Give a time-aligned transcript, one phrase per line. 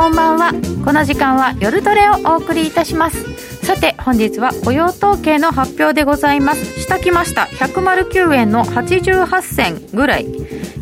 [0.00, 0.52] こんばんは。
[0.82, 3.22] この時間は夜トレをお送りいたします。
[3.66, 6.80] さて本日は雇用統計の発表でございます。
[6.80, 7.42] 下来ました。
[7.42, 10.26] 109円の88銭ぐらい、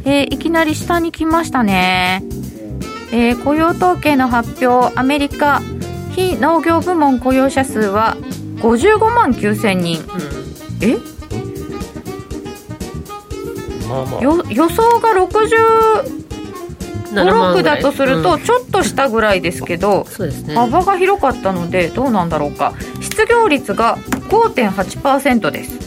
[0.05, 2.23] えー、いきなり下に来ましたね、
[3.11, 4.97] えー、雇用統計の発表。
[4.97, 5.63] アメリカ
[6.15, 8.17] 非農業部門雇用者数は
[8.59, 10.09] 55万9000人、うん、
[10.81, 10.97] え？
[13.89, 16.18] まあまあ、予想が60
[17.13, 22.75] 56だとするとちょっと下ぐらいですけど、うんね、幅が広かったのでどうなんだろうか。
[23.01, 23.97] 失業率が
[24.29, 25.79] 5.8%です。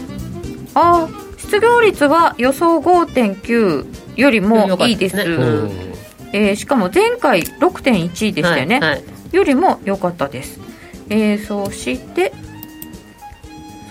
[0.73, 3.85] ああ失業率は予想5.9
[4.15, 5.71] よりもいいです、ねうん、
[6.31, 10.61] えー、しかも前回6.1でしたよね、はいはい、よりも良かったです、
[11.09, 12.31] えー、そして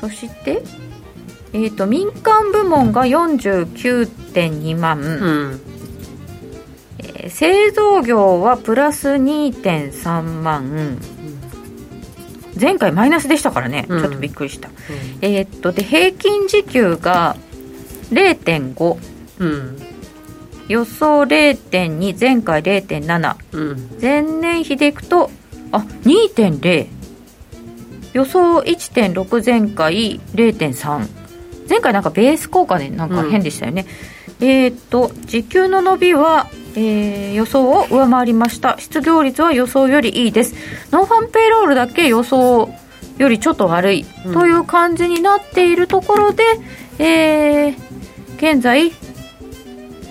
[0.00, 0.62] そして
[1.52, 5.60] えーと、民間部門が49.2万、うん
[7.30, 10.98] 製造業はプラス2.3万、
[12.60, 14.74] 前回マイナスでしたからね、ちょっとびっくりした、うん、
[15.22, 17.36] えー、っとで平均時給が
[18.10, 18.98] 0.5、
[19.38, 19.78] うん、
[20.68, 25.30] 予想0.2前回0.7、うん、前年比でいくと
[25.72, 26.86] あ2.0
[28.12, 31.08] 予想1.6前回0.3
[31.68, 33.86] 前回なんかベース効果でなんか変でしたよね、
[34.40, 38.76] うん、えー、っと時給の伸びはえー、予想を上回りました。
[38.78, 40.54] 失業率は予想よりいいです。
[40.92, 42.70] ノンファンペイロールだけ予想
[43.18, 44.04] よりちょっと悪い。
[44.32, 46.44] という感じになっているところで、
[46.98, 48.92] うん、えー、現在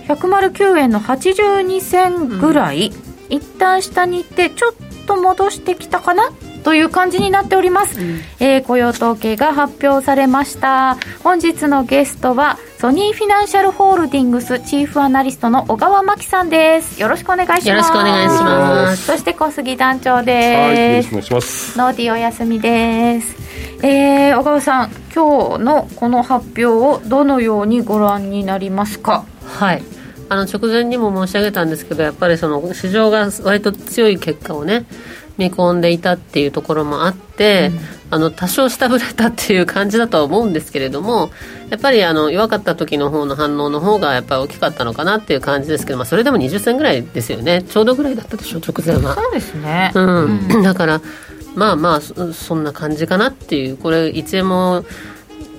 [0.08, 2.92] 109円の82銭ぐらい、
[3.30, 4.74] うん、一旦下に行ってちょっ
[5.06, 6.30] と戻してきたかな？
[6.64, 10.98] という感じになっております、うん、えー、雇用統計が発表されました。
[11.24, 17.02] 本日のゲストはソニーフィナンシャルホールディングスチーフアナリストの尾河眞樹さんです。
[17.02, 17.68] よろしくお願いします。
[17.70, 19.06] よろしくお願いします。
[19.06, 21.14] そして小杉団長です。
[21.14, 21.78] よろしくお願いします。
[21.78, 23.36] ノーディお休みです。
[23.86, 29.26] えー、尾河さん今日のこの発表をどのようにご覧になりますか？
[29.46, 29.84] はい。
[30.32, 34.86] あの直前にも申し上げたんですけどやっぱりその市場が割と強い結果をね
[35.40, 37.80] 見込んでいたっていうところもあって、うん、
[38.12, 41.32] あの多少下振れたっていう感じだとは思うんですけれども
[41.70, 47.64] やっぱりあの弱かった時の方の反応の方がやっぱり大きかったのかなっていう感じですけど、まあ、それでも20銭ぐらいですよね。
[47.64, 51.02] ちょうどぐらいだったでしょ直前はそうですね、うん、うん、だから
[51.56, 54.84] まあまあそんな感じかなっていうこれ1円も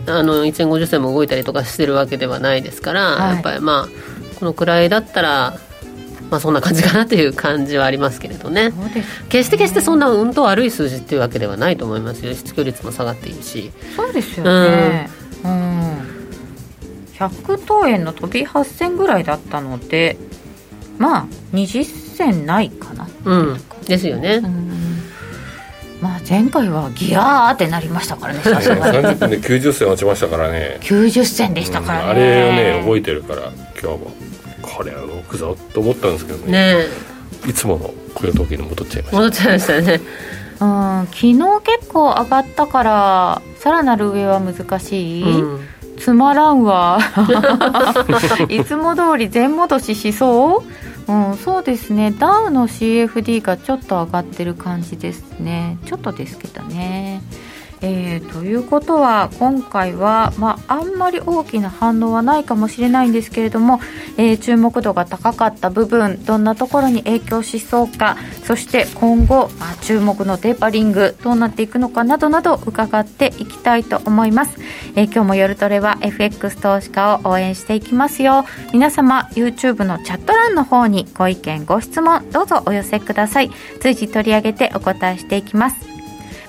[0.07, 5.59] あの1円50銭も動いたりとかしてるわけではないですから、はい、やっぱりまあこのくらいだったら
[6.31, 12.35] まあ、そんな感じかなという感じはありますけれどね、ね、決して決してそんなうんと悪い数字っていうわけではないと思いますよ。
[12.35, 13.73] 失業率も下がっているし。
[13.97, 15.11] そうですよね。
[15.45, 15.99] うん、うん、
[17.15, 20.17] 100等円の飛び8000ぐらいだったので
[20.99, 23.09] まあ20銭ないかな。
[23.25, 23.61] うん。
[23.87, 24.71] ですよね、うん。
[26.01, 30.79] まあ、前回はギャーってなりましたからね 30分で90銭落ちましたからね。
[30.83, 33.51] 90銭でしたからね、うん、あれをね覚えてるから
[33.83, 34.20] 今日も
[34.81, 36.53] これは動くぞと思ったんですけどね。
[36.53, 36.85] ね
[37.47, 39.17] いつもの雇用統計に戻っちゃいました。
[39.19, 40.01] 戻っちゃいましたね。
[40.61, 41.35] うん昨日
[41.79, 45.69] 結構上がったからさらなる上は難しい、うん、
[45.99, 46.99] つまらんわ。
[48.49, 50.65] いつも通り全戻ししそ
[51.07, 51.13] う。
[51.13, 52.15] うん、そうですね。
[52.19, 55.77] ダウの CFD がちょっと上がってる感じですね。
[55.85, 57.21] ちょっとですけどね
[57.83, 63.81] えー、ということは今回は、まあ、あんまり大きな反応はないかもしれないんですけれども、
[64.17, 74.59] えー、注目度が高かった部分どんなところに影響しそうかそして今後、まあ、注目のテーパリングどうなっていくのかなどなど伺っていきたいと思います、
[74.95, 78.45] えー、今日も夜トレは FX 投資家を応援していきますよ。
[78.73, 83.51] 皆様 YouTube のチャット欄の方にご意見ご質問どうぞお寄せください。
[83.81, 85.90] 随時取り上げてお答えしていきます。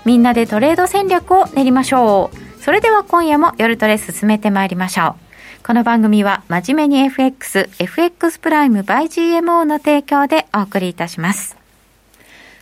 [0.04, 2.64] みんなでトレード戦略を練りましょう。
[2.64, 5.16] それでは今夜も夜トレ進めてまいりましょ
[5.64, 5.66] う。
[5.66, 11.56] この番組は真面目に FX、FX プライム by GMO の提供でお送りいたします。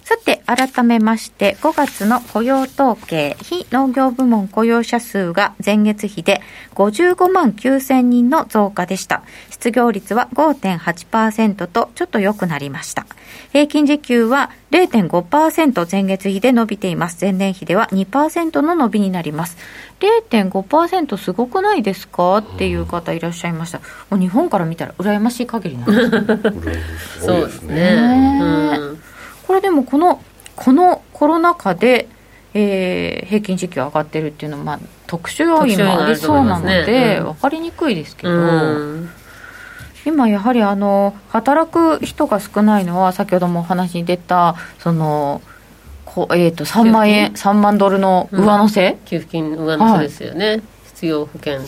[0.03, 6.41] さて、改めまして、5月の雇用統計、非農業部門雇用者数が前月比で
[6.73, 9.21] 55万9000人の増加でした。
[9.51, 13.05] 失業率は5.8%とちょっと良くなりました。
[13.51, 17.17] 平均時給は0.5%前月比で伸びています。
[17.21, 19.57] 前年比では2%の伸びになります。
[19.99, 22.37] 0.5%すごくないですか？
[22.37, 23.79] っていう方いらっしゃいました。
[24.09, 26.81] もう日本から見たら羨ましい限りなんで
[27.19, 27.21] す。
[27.25, 28.39] そうですね。
[28.41, 28.45] う
[28.95, 29.01] ん
[29.47, 30.21] これでもこの
[30.55, 32.07] このコロナ禍で、
[32.53, 38.31] えー、平均時給上がってるっていうのは、まあ、特殊要因もありそうなので、ねうん、分かりにくいですけど、
[40.05, 45.41] 今やはりあの働く人が少ないのは先ほどもお話に出たその
[46.05, 51.59] こえーと、3万円3万ドルの上乗せ、うん、給付金上乗せですよね、はい、失業保険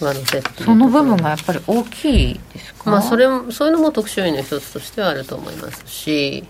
[0.00, 6.44] 上乗せその部分がやっぱり大きいですか、まあ、それそういうのも特殊要因の一つとしてはあると思いますし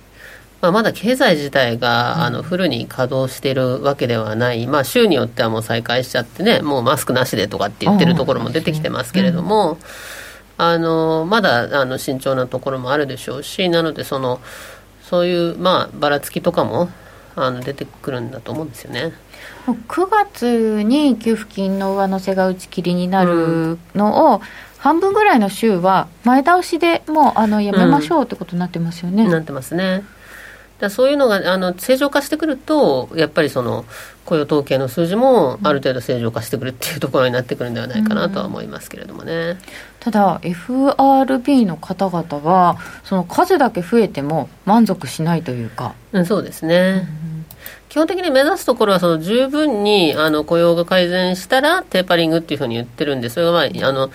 [0.65, 9.77] まあ、まだ経済自体が、あのフルに稼働しているわけではない、まあ、州によってはもう再開しちゃってね、もうマスクなしでとかって言ってるところも出てきてますけれども、
[10.57, 14.41] あのまだあの慎重なところもあるでしょうし、なのでその、
[15.03, 16.89] そういう、まあ、ばらつきとかも
[17.37, 19.13] あの出てくるんだと思うんですよね。
[19.67, 24.43] 9月に給付金の上乗せが打ち切りになるのを、うん
[24.85, 29.25] 半分ぐらいの週は前倒しでもうあのやめましょうってことになってますよね。
[29.25, 30.05] うん、なってますね。
[30.79, 33.87] だそういうのがあの正常化してくると、やっぱりその
[34.27, 39.33] 雇用統計の数字もある程度正常化してくるっていうところになってくるんではないかなとは思いますけれどもね。
[39.33, 39.57] うん、
[40.05, 45.95] ただ、FRB の方々は、その数だけ増えても満足しないというか。
[46.13, 47.09] うん、そうですね。
[47.29, 47.35] うん
[47.89, 54.11] 基本的に目指すところはその十分にあの雇用が改善したらテーパリングっていうふうに言ってるんでそれは、まあ、あの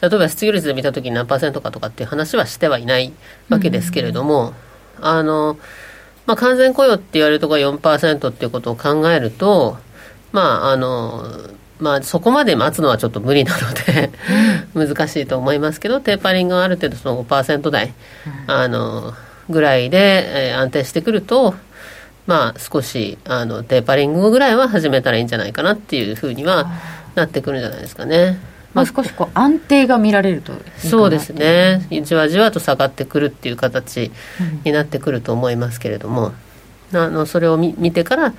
[0.00, 3.12] 例えば失業率で見たときに何パーセントかとかっていう話はしてはいない
[3.48, 4.54] わけですけれども、
[4.98, 5.58] うん、あの
[6.26, 9.78] まあ、完全雇用って言われるところが4%っていうことを考えると、
[10.30, 11.24] まああの
[11.80, 14.10] まあ、そこまで待つのはちょっと無理なので
[14.74, 17.92] 難しいと思いますけどテーパリングはある程度その5%台、
[18.46, 19.14] あの
[19.50, 21.54] ぐらいで、えー、安定してくると、
[22.26, 26.70] まあ、少しあのテーパリングぐらいは始めたらいいんじゃないかなっていうふうには
[27.14, 28.38] なってくるんじゃないですかね。
[28.72, 31.86] まあ、少しこう安定が見られるとそうですね。
[32.02, 34.10] じわじわと下がってくるっていう形
[34.64, 36.32] になってくると思いますけれども、
[36.92, 38.34] うん、あのそれを見見てから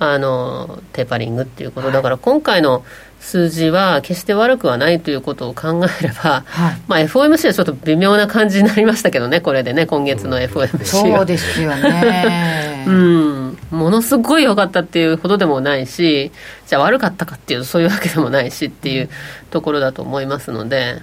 [0.00, 1.90] あのテーパリングっていうこと。
[1.90, 2.82] だから今回の
[3.20, 12.84] 数字は決して悪くはないということを考えれば、はい、まあ、FOMC はちょっと微妙な感じになりましたけどねこれでね今月の FOMC は、そうですよね。
[12.88, 13.58] うん。
[13.70, 16.32] ものすごい良かったっていうほどでもないし
[16.66, 19.10] じゃあ悪かったかっていうとそういうわけでもないしっていう
[19.50, 20.96] ところだと思いますので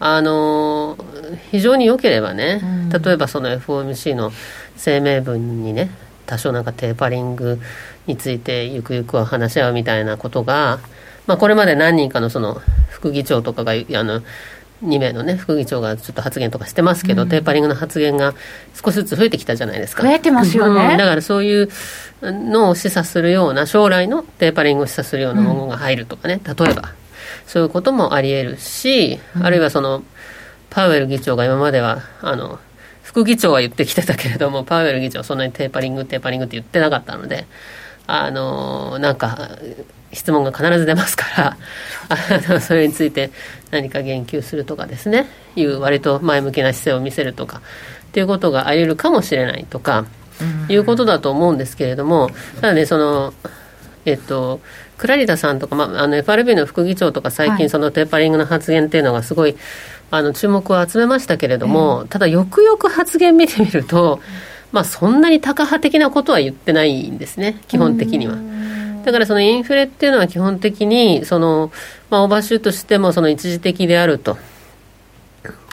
[0.00, 0.96] あの
[1.50, 2.62] 非常に良ければね、
[3.04, 4.32] 例えばその FOMC の
[4.82, 5.90] 声明文にね
[6.28, 7.58] 多少なんかテーパリング
[8.06, 10.78] についてゆくゆくは話し合うみたいなことが
[11.28, 14.22] まあ、これまで何人かのその副議長とかがあの
[14.82, 18.34] 2名のね副議長がちょっと発言とかしてますけど、うん、テーパリングの発言が
[18.82, 20.02] 少しずつ増えてきたじゃないですか。
[20.02, 21.68] 増えてますよね、うん、だからそういう
[22.22, 26.94] のを示唆するような将来のテーパリングを示唆するようなものが入るとかね、うん、例えば
[27.46, 30.02] そういうこともありえるし、あるいはその
[30.70, 32.58] パウエル議長が今まではあの
[33.08, 37.46] 副議長は言ってきてたけれどもパウエル議長はそんなにテーパリングテーパリングって言ってなかったので
[38.06, 39.48] あのなんか
[40.12, 41.56] 質問が必ず出ますから
[42.10, 43.30] あのそれについて
[43.70, 45.26] 何か言及するとかですね
[45.56, 47.62] いう割と前向きな姿勢を見せるとか
[48.08, 50.04] っていうことがあり得るかもしれないとか、
[50.68, 53.32] いうことだと思うんですけれどもただねその
[54.04, 54.60] えっと
[54.98, 59.56] クラリタさんとか、まあ、あの FRB の副議長とか最近そのテーパリングの発言っていうのがすごい
[60.10, 64.20] あの注目を集めましたけれども、ただよくよく発言見てみると、
[64.72, 68.36] まあ、そんなにタカ派的なことは言ってないんですね基本的には。
[69.04, 71.72] だからそのインフレっていうのは基本的にその、
[72.10, 74.36] まあ、オーバーシュートしてもその一時的であると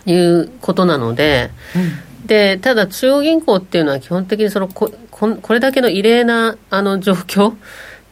[0.06, 7.56] いうことなので、うん、でただ中央銀行っていうのは基本的にそのこここれだけの異例なあの状況っ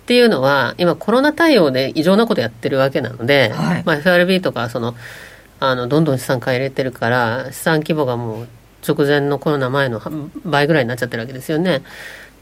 [0.06, 4.96] ていうのは今コロナ対応で異常なことやってるわけなので、はい、まあ、FRB とかその
[5.66, 8.48] あのどんどん資産買い入れてるから資産規模がもう
[8.86, 10.02] 直前のコロナ前の
[10.44, 11.84] 倍ぐらいになっちゃってるわけですよね。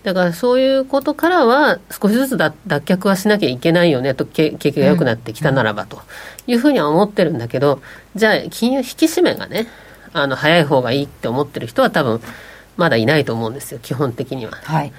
[0.02, 6.02] だからそういうことからは少しずつ脱却はしなきゃいけないよねと景気が良くなってきたならばと
[6.48, 7.84] いうふうには思ってるんだけど
[8.16, 9.68] じゃあ金融引き締めがね
[10.12, 12.20] あの早い方がいいって思ってる人は多分
[12.78, 14.54] まだいないと思うんですよ基本的には。
[14.64, 14.92] はい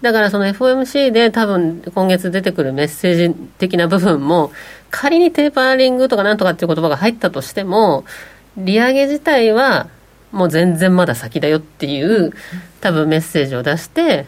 [0.00, 4.52] だからその FOMC で多分今月出てくるメッセージ的な部分も
[4.90, 8.04] 仮にテーパーリングとかなんとかっていう言葉が入ったとしても
[8.56, 9.88] 利上げ自体は
[10.32, 12.32] もう全然まだ先だよっていう
[12.80, 14.26] 多分メッセージを出して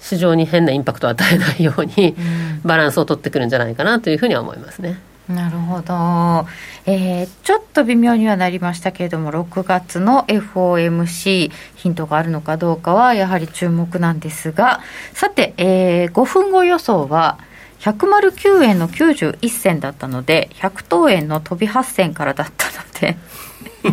[0.00, 2.16] 市場に変なインパクトを与えないように、
[2.64, 4.98] バランスを取ってくるんじゃないかなというふうには思いますね。
[5.28, 6.48] なるほど、
[6.86, 14.80] えー、ちょっと微妙にはなりましたけれども6月の FOMC ヒントがあるのかどうかはやはり注目なんですが
[15.12, 17.38] さて、えー、5分後予想は
[17.80, 23.16] 109円の91銭だったので100等円の飛び8銭からだったので。
[23.82, 23.88] ど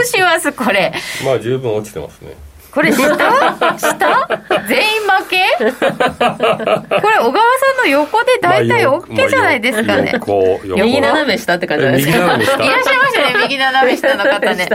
[0.00, 0.92] うしますこれ？
[1.24, 2.34] まあ十分落ちてますね。
[2.72, 2.98] これ下？
[3.06, 4.28] 下？
[4.68, 5.44] 全員負け？
[5.58, 7.32] これ小川さ
[7.74, 10.12] んの横で大体 OK じゃないですかね、
[10.76, 14.68] 右斜め下って感じですかいらっしゃいましたね右斜め下の方ね。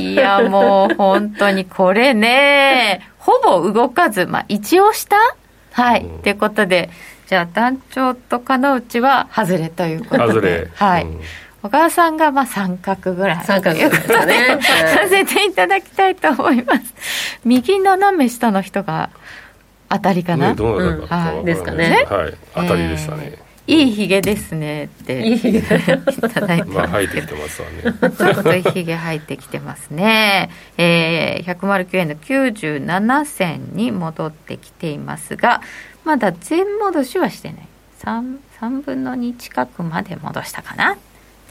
[0.00, 3.06] いやもう本当にこれね。
[3.18, 5.16] ほぼ動かずまあ一応した
[5.76, 6.88] はい、うん、ってことで
[7.26, 10.70] じゃあ団長と金内は外れということで。
[10.74, 11.20] はい、うん。
[11.62, 13.44] 小川さんがまあ三角ぐらい。
[13.44, 14.58] 三角ですね。
[14.62, 16.94] させていただきたいと思います。
[17.44, 19.10] 右斜め下の人が
[19.88, 22.06] 当たりかな、ね、どうなるか、はい、ですかね。
[22.08, 22.34] はい。
[22.54, 27.82] 当たりでしたね、えー、いいひげですねっていいひげいただいてまあ生えてきてますわね。
[27.82, 30.50] ちょっとひげ生えてきてますね。
[30.78, 35.62] えー、109円の97銭に戻ってきていますが
[36.04, 37.68] まだ全戻しはしてない。
[38.02, 40.92] 3, 3分の2近くまで戻したかな。
[40.94, 40.96] っ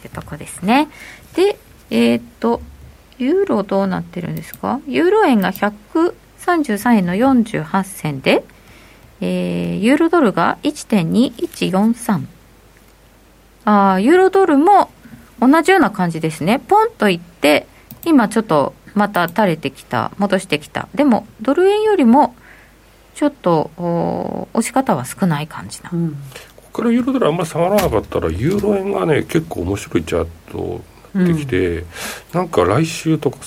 [0.02, 0.88] てとこですね。
[1.36, 1.58] で
[1.90, 2.62] えっ、と
[3.18, 4.80] ユーロどうなってるんですか？
[4.88, 8.44] ユーロ円が133円の48銭で、
[9.22, 12.26] えー、ユーロドルが1.2143
[13.66, 14.92] あユーロドルも
[15.40, 16.60] 同じような感じですね。
[16.60, 17.68] ポンといって
[18.06, 20.88] 今ちょっとまた垂れてきた戻してきた。
[20.96, 22.36] でもドル円よりも
[23.16, 23.72] ちょっと
[24.54, 26.12] 押し方は少ない感じな、うん、
[26.56, 30.82] ここからユーロドルあんまり下がらなかったらユーロ円がね結構面白いチャート
[31.14, 31.86] なってきて、うん、
[32.34, 33.38] なんか来週とか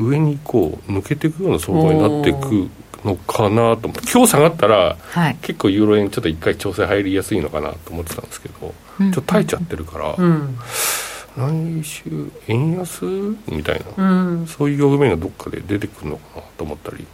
[0.00, 2.70] 上にこう抜けていくような相場になっていく
[3.04, 4.10] のかなと思って。
[4.10, 10.58] 今日下がったら、はい、結構ユーロ円ちょっと一回調整入りやすいのかなと思ってたんですけど、うん、ちょっと耐えちゃってるから、うん、
[11.36, 13.04] 来週円安
[13.48, 17.06] みたいな、そういう局面がどっかで出てくるのかなと思ったり。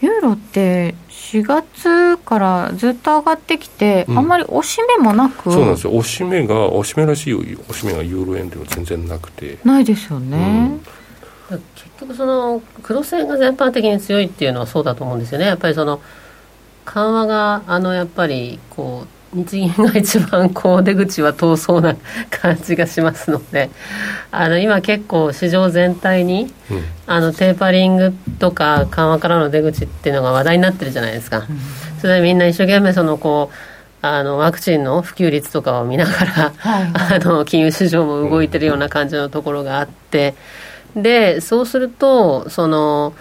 [0.00, 5.50] ユーロって4月からずっと上がってきて、うん、あんまり押し目もなく？
[5.50, 5.96] そうなんですよ。
[5.96, 9.58] 押し目が押し目らしい押し目がユーロ円でも全然なくて。
[9.64, 10.40] ないですよね、う
[10.74, 10.86] ん、
[11.50, 11.62] 結
[12.00, 15.46] 局その黒線が全般的に強いっていうのはそうだと思うんですよね。
[15.46, 16.00] やっぱりその
[16.84, 21.96] 緩和があのやっぱりこう日銀が一番こう出口は遠そうな
[22.30, 23.68] 感じがしますので
[24.30, 31.46] あの今結構市場全体に、うん、あのテーパリングとか緩和からの出口っていうのが話題になってるじゃないですか、うん、
[32.00, 40.34] それでみんな一生懸命そのこうあのワクチンの普及率とかを見ながら、はいはい、あの金融市場も動いてるような感じのところがあって
[40.96, 43.14] でそうするとその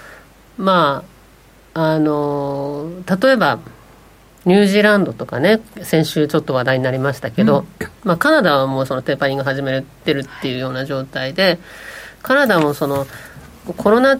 [0.57, 1.03] ま
[1.73, 2.89] ああの
[3.21, 3.59] 例えば
[4.45, 11.59] ニュージーランドとかね先週ちょっと話題になりましたけど、うん、まあ、カナダはもうそのテーパリング始めてるっていうような状態で
[12.21, 13.07] カナダもその
[13.77, 14.19] コロナ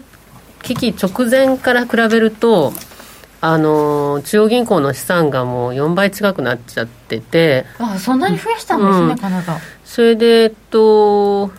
[0.61, 2.71] 危機直前から比べると
[3.41, 7.65] あの中央銀行の資産がもう4倍近くなっちゃってて。
[7.77, 9.59] あそんなに増やしたんですね、うん、カナダ。
[9.83, 11.51] それでえっと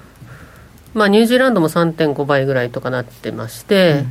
[0.95, 4.05] まあニュージーランドも3.5倍ぐらいとかなってまして、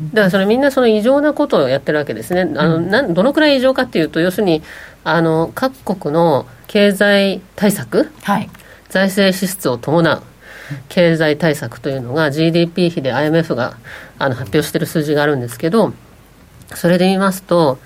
[0.00, 0.10] うん。
[0.12, 4.62] だからそれみんなその異常なことをやってるわけですね、あのなんどのくらい異常かっていうと、要するに
[5.04, 8.50] あの各国の経済対策、はい、
[8.88, 10.22] 財政支出を伴う
[10.88, 13.76] 経済対策というのが GDP 比で IMF が
[14.18, 15.92] あの発表している数字があるんですけど、
[16.74, 17.78] それで言いますと、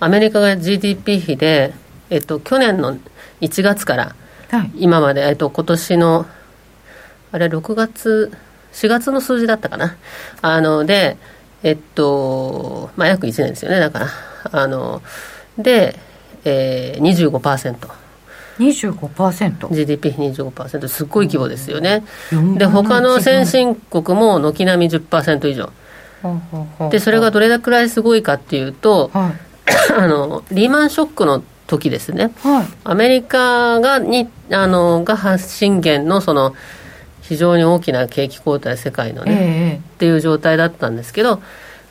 [0.00, 1.72] アメリカが GDP 比で、
[2.10, 2.98] えっと、去年の
[3.40, 4.14] 1月から
[4.76, 6.26] 今まで、はい、えっと今年の
[7.34, 8.30] あれ6月
[8.72, 9.96] 4月の数字だったかな。
[10.40, 11.16] あので
[11.64, 14.08] えっと、まあ、約1年ですよね、だから。
[14.52, 15.02] あの、
[15.56, 15.98] で、
[16.44, 17.76] えー、25%。
[18.58, 19.68] 25%?
[19.68, 22.04] GDP25% すっごい規模ですよね、
[22.56, 25.72] で他の先進国も軒並み10%以上、
[26.90, 29.32] でそれがどれくらいすごいかっていうと、はい、
[29.98, 36.54] あのリーマンショックの時ですね、はい、アメリカがにあのが発信源のその
[37.28, 41.42] 非常に大きな景気後退世界のね、えー、っていう状態だったんですけど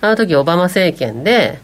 [0.01, 1.59] あの時オバマ政権で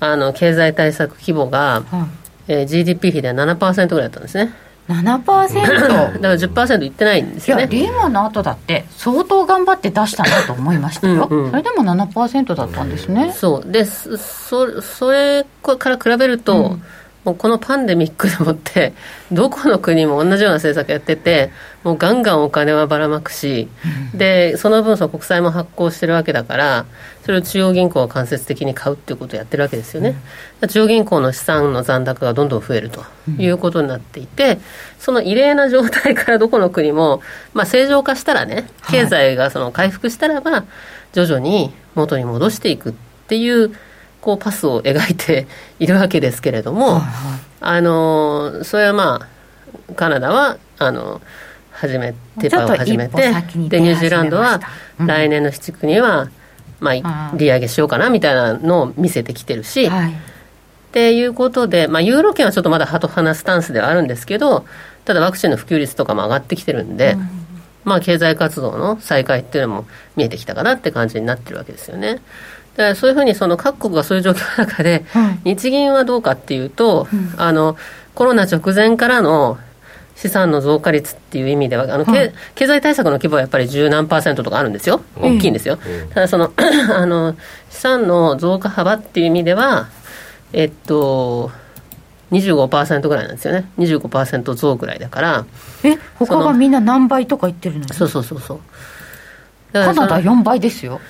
[0.00, 2.08] あの経済対策規模が、は
[2.48, 4.54] い、えー、GDP 比で7%ぐらいだったんですね。
[4.88, 7.62] 7%だから10%いってないんですよね。
[7.62, 11.28] いやリーマンの後だって相当頑張って出したなと思いましたよ。
[11.30, 13.32] うん、それでも7%だったんですね。
[13.32, 13.70] そう。
[13.70, 16.82] でそそれから比べると、うん
[17.24, 18.94] もうこのパンデミックでもって
[19.30, 21.50] どこの国も同じような政策やってて
[21.84, 23.68] もうガンガンお金はばらまくし、
[24.14, 26.86] でその分その国債も発行してるわけだから
[27.24, 30.16] それを中央銀行が間接的に買うっていうことをやってるわけですよね、
[30.68, 33.04] 中央銀行の資産の残高がどんどん増えると
[33.38, 34.58] いうことになっていて、
[34.98, 37.22] その異例な状態からどこの国も、
[37.54, 40.64] まあ、正常化したらね経済がその回復したらば
[41.12, 42.92] 徐々に元に戻していくっ
[43.28, 43.74] ていう
[44.20, 45.46] こうパスを描いて
[45.78, 51.20] いるわけですけれども、はいはい、あのそれはまあカナダはあの
[51.72, 53.16] 始めテーパーを始めて
[53.68, 54.60] でニュージーランドは
[54.98, 56.30] 来年の7月には、
[56.78, 60.14] まあ、利上げしようかなみたいなのを見せてきてるし、はい、っ
[60.92, 64.66] ていうことで、まあ、ユーロ圏はちょっとまだハト派なスタンスではあるんですけど
[65.06, 67.16] ただワクチンの普及率とかも上がってきてるんで、
[67.84, 69.86] まあ、経済活動の再開っていうのも
[70.16, 72.20] 見えてきたかなって感じになってるわけですよね。
[72.94, 75.04] そういうふうにその各国がそういう状況の中で、
[75.44, 77.76] 日銀はどうかっていうと、うん、あの
[78.14, 79.58] コロナ直前からの
[80.20, 86.52] 資産の増加率っていう意味ではあの、はい、経済対策の規模はやっぱり十何パーセントとかあるんですよ、大きいんですよ、うん、ただその
[86.94, 87.36] あの
[87.70, 89.88] 資産の増加幅っていう意味では、
[90.52, 91.50] えっと、
[92.32, 95.46] 25%ぐらいなんですよね、25%増ぐらいだから、
[95.84, 97.88] え他がみんな何倍とか言ってるの？
[97.88, 98.60] そうそうそうそう。
[99.72, 101.00] カナダ4倍ですよ。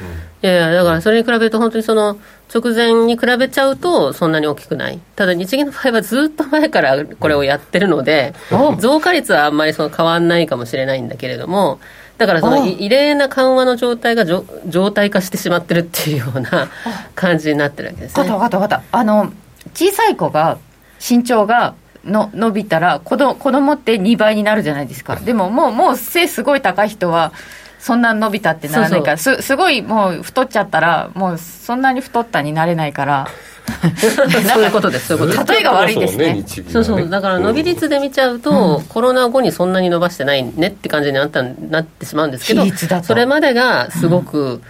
[0.43, 2.19] いやいや、だからそれに比べると、本当にその
[2.53, 8.35] 直前に比べちゃうと、そんなに大きくない、ただ日銀の場合はずっと前からこれをやってるので、
[8.79, 11.81] 増加率はあんまりその変わらないかもしれないんだけれども、
[12.19, 16.69] だからその異例な緩和の状態が状態化してしまってるっていうような
[17.15, 18.31] 感じになってるわけですね。
[18.31, 19.33] わかったわかったあの
[19.73, 20.59] 小さい子が
[20.99, 21.75] 身長が
[22.05, 25.17] の伸びたら子ど子供って2倍になるじゃないですか。
[25.17, 27.33] でももうもう背すごい高い人は
[27.81, 29.17] そんな伸びたってならないから。
[29.17, 33.29] すすごいもう太っちゃったらもうそんなに太ったになれないから。
[33.97, 35.07] そういうことです。
[35.07, 35.53] そういうこと。
[35.53, 36.45] 例えが悪いですね。
[36.69, 37.09] そうそう。
[37.09, 42.65] だから伸び率で見ちゃうと、うん、コロナ後にそんなに伸ばしてないねって感じになったなってしまうんですけど
[43.03, 44.61] それまでがすごく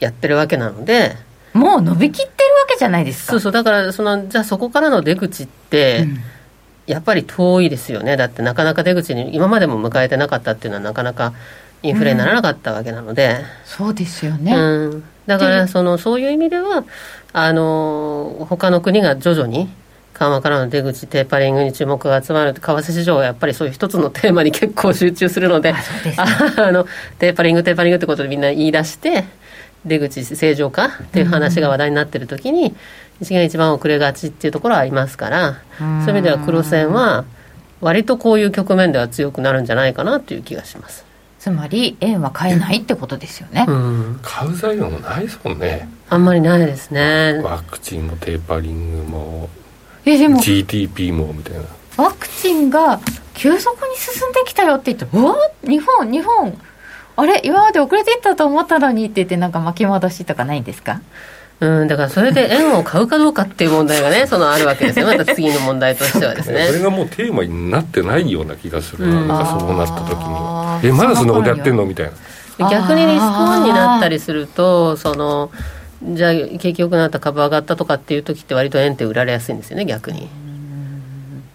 [0.00, 1.16] やってるわけなので、
[1.54, 3.32] うん、もう伸びきってるわけじゃないですか。
[3.32, 3.52] そうそう。
[3.52, 6.18] だからそのじゃあそこからの出口って、うん。
[6.86, 8.16] やっぱり遠いですよね。
[8.16, 11.34] だってなかなか出口に今までも迎えてなかったっていうのはなかなか
[11.82, 16.84] インフレにならなかったわけなので、うん、そうですよね、うん、だからそのそういう意味では
[17.32, 19.68] あの他の国が徐々に
[20.18, 25.72] 緩和からの出口、テーパリングに注目が集まる、為替市場はやっぱりそういう一つのテーマに結構集中するので、
[26.16, 26.24] あ
[26.72, 26.86] の
[27.20, 29.24] テーパリング、テーパリングってことでみんな言い出して、
[29.84, 32.74] 出口正常化っていう話が話題になってる時に、
[33.20, 37.24] 日銀が一番遅れがちっていうところはありますから、そういう意味では黒線は、
[37.80, 41.07] 割とこういう局面では強くなるんじゃないかなという気がします。
[41.38, 45.88] つまり円は買えないってことですよね、うん、買う材料もないですもんね。
[46.10, 47.40] あんまりないですね。
[47.44, 49.48] ワクチンもテーパリングも
[50.04, 51.60] えでも GTP もみたいな。
[52.02, 53.00] ワクチンが
[53.34, 56.58] 急速に進んできたよって言って「わ日本日本。
[57.16, 61.00] あれ今まで遅れていったと思ったのに」って言ってなんか巻き戻しとかないんですか？
[61.60, 66.66] うん、だからそれで円を買うかどうかっていう問題がね、そのあるわけですよ、 また次の問題としてはですね。
[66.68, 72.12] それがもうテーマになってないような気がするな、うん、なんかそうなった時に、え、まだそんなことやってんのみたいな。
[72.70, 75.50] 逆にリスクオンになったりすると、その、
[76.02, 80.28] じゃあ景気良くなった株上がったとかっていう時って割と円って売られやすいんですよね、逆に。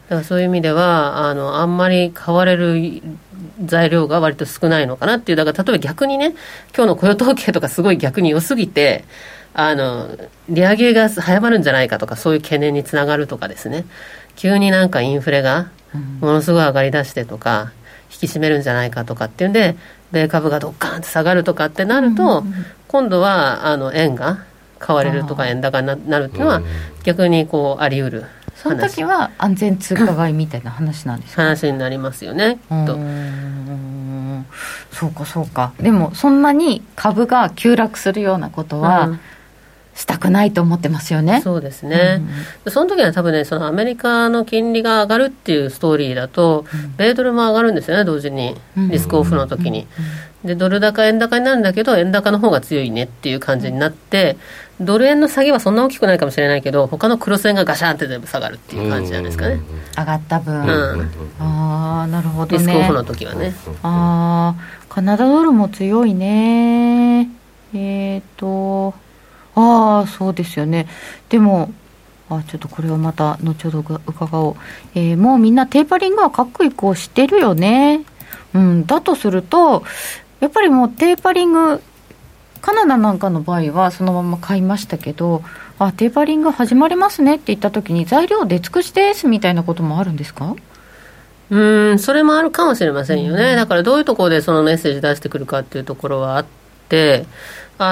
[0.10, 3.02] だからそういう意味では、あの、あんまり買われる
[3.64, 6.36] 材料が割と少ないのかなっていう、だから例えば逆にね、
[6.76, 9.06] 今日の雇用統計とかすごい逆に良すぎて、
[9.54, 10.10] あの
[10.50, 13.86] 利上げが早まるんじゃないかとかそういう懸念につながるとかですね。
[14.36, 15.70] 急になんかインフレが
[16.20, 17.72] ものすごい上がりだしてとか、
[18.12, 19.76] 引き締めるんじゃないかとかっていうんで
[20.12, 22.44] 米株がドッカーンって下がるとかってなると、
[22.88, 24.44] 今度はあの円が
[24.80, 26.62] 買われるとか円高になるっていうのは
[27.04, 31.44] 逆にこうあり得るその時は安全通貨買いみたいな話なんですか？
[31.44, 32.98] 話になりますよねと。
[34.92, 35.74] そうかそうか。
[35.80, 39.20] でもそんなに株が急落するようなことは、うん
[39.96, 41.42] したくないと思ってますよね。
[41.42, 42.22] そうですね。
[42.66, 48.56] うん、その時は多分ね、そのアメリカの金利が上がるっていうストーリーだと、うん、米ドルも上がるんですよね、同時に。
[48.76, 49.88] リスクオフの時に。
[50.44, 54.36] で、ドル高、円高になるんだけど、円高の方が強いねっていう感じになって、
[54.82, 59.62] ドル円の下げはそんな大きくないかもしれないけど、他のクロス円がガシャンって全部下がるっていう感じなんですかね。
[59.98, 60.54] 上がった分。
[60.56, 62.64] うん、ああ、なるほどね。
[62.66, 63.54] リスクオフの時はね。
[63.84, 67.30] ああ、カナダドルも強いね。
[67.74, 68.96] えっ、ー、と、
[69.56, 70.88] ああそうですよね。
[71.30, 71.72] でも
[72.30, 74.56] あちょっとこれはまた後ほど伺おう、
[74.96, 78.04] えー、もうみんなテーパリングは各移行してるよね。
[78.54, 79.84] うんだとすると
[80.40, 81.82] やっぱりもうテーパリング
[82.62, 85.44] カナダなんかの場合はそのまま買いましたけど
[85.80, 90.56] あテーパリング始まりますねって言った時に材料出尽くしですみたいなこともあるんですか？
[91.50, 96.46] うんそれもあるかもしれませんよね、だからどういうところでそのメッセージ出してくるかっていうところはあっ
[96.90, 97.26] て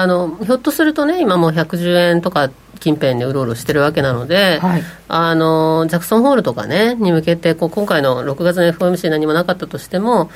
[0.00, 2.50] あのひょっとするとね、今もう110円とか
[2.80, 10.28] 近辺でうろうろしてるわけなので、はい、あのジャクソンホールとかね、に向けてこう、今回の6月の FOMC 何もなかったとしても、やっ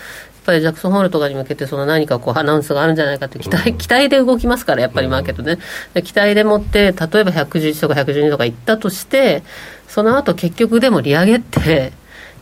[0.47, 5.59] ぱりジャクソンホールとかに向けて、その何かこうアナウンスがあるんじゃないかという期待、期待で動きますから、やっぱりマーケットね、
[6.03, 9.43] 期待でもって、例えば111とか112とかいったとして、
[9.89, 11.93] その後結局でも利上げって、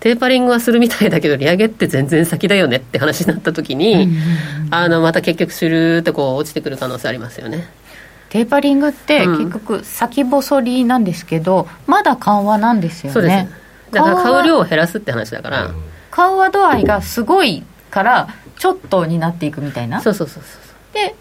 [0.04, 4.06] テーパリングはするみたいだけど利上げって全然先だよねって話になった時に、
[4.70, 7.66] あのまた結局するってこう落ちてくる可能性ありますよね。
[8.28, 13.48] テーパリングって結局先細りなんですけど、うん、まだ緩和なんですよね。
[13.92, 15.70] だから買う量を減らすって話だから。
[16.10, 20.02] 緩和度合いがすごいからちょっとになっていくみたいな。
[20.02, 21.14] そうそうそうそうで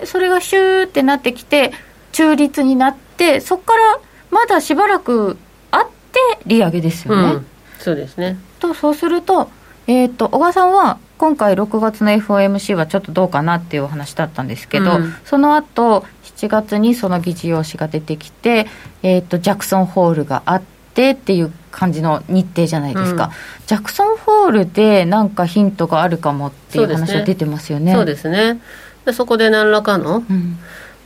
[0.00, 1.72] でそれがシューってなってきて
[2.12, 3.98] 中立になってそこから
[4.30, 5.36] まだしばらく
[5.72, 7.46] あって利上げですよね、うん、
[7.80, 8.38] そうですね。
[8.60, 9.50] とそうすると,、
[9.86, 18.66] えーと、小川さんは今回6月の FOMC はちょっとどうかなっていうお話だったんですけど、うん、その後7月にその議事要旨が出てきて、
[19.02, 20.62] えーと、ジャクソンホールがあっ
[20.94, 27.92] てっていう感じの日程じゃないですか、うん、ジャクソンホールでなんかヒントがあるかもっていう話は出てますよね。
[27.92, 28.60] そうですね。
[29.04, 30.58] でそこで何らかの、うん、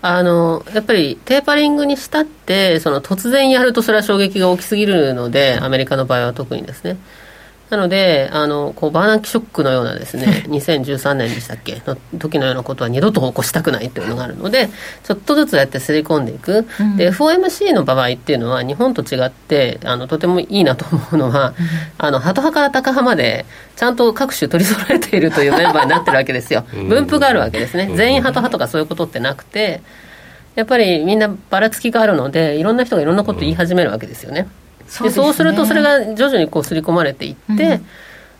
[0.06, 6.98] あのやっぱりテーパリングにしたってその突然やるとそれは衝撃が大きすぎるのでアメリカの場合は特にですね。
[7.74, 14.68] なのであのこうバーナンキショックのようなですね 2013年でしたっけの時のようなことは二度と起こしたくないというのがあるので
[15.02, 21.54] ちょっとずつやってすり込んでいく、うん、で FOMC の場合っていうのは日本と違ってあのとてもいいなと思うのは、うん、
[21.98, 26.64] あのハト派からタカ派までちゃんと各種取り揃えているというメンバーになってるわけですよ。
[26.88, 27.90] 分布があるわけですね。
[27.96, 29.82] 全員ハト派とかそういうことってなくて
[30.54, 34.46] やっぱりみんなばらつきがあるのでいろんな人がいろんなこと言い始めるわけですよね。
[34.58, 37.86] うんそう、ね、そうするとそれが徐々にこう刷り込まれていって、うん、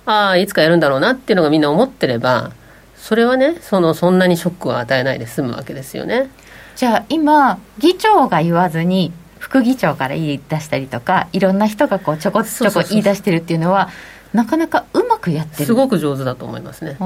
[0.07, 2.53] ああいつかやるんだろうなっていうのがみんな思ってれば
[2.97, 6.31] それはねそのそんなにショックを与えないで済むわけですよね。
[6.77, 13.91] じゃあ今議長が言わずに副議長から言い出したりとかいろんな人がこうちょこちょこ言い出してるっていうのは
[14.33, 15.67] なかなかうまくやってる。
[15.67, 16.97] すごく上手だと思いますね。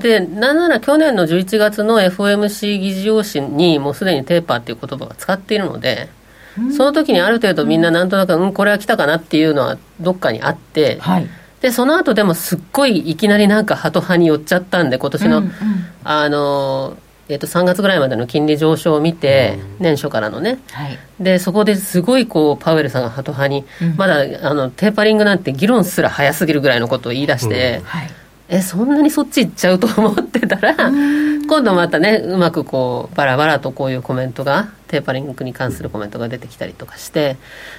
[0.00, 6.08] でなんなら去年の11月の FOMC 議事要旨にもうすでにテーパーっていう言葉が使っているので
[6.76, 11.28] その時にある程度みんななんとなく、うん、これは来たかなっていうのはどっかにあって、はい、
[11.60, 15.52] でその後でもすっごいいきなりなんかハト派に寄っちゃったんで今年の、うんうん、
[16.04, 16.96] あの
[17.28, 27.84] えー、と3月ぐらいまでの金利上昇を見て、年初からのね、はい、でそこですごいこうパウエルさんがハト派に、うん、まだあのテーパリングなんて議論すら早すぎるぐらいのことを言い出して、うん。
[27.84, 28.10] はい、
[28.48, 37.36] えそんなにそっち行っちゃうと思ってたら今度またねうまくこうバラバラとこういうコメントがテーパリングに関するコメントが出てきたりとかして、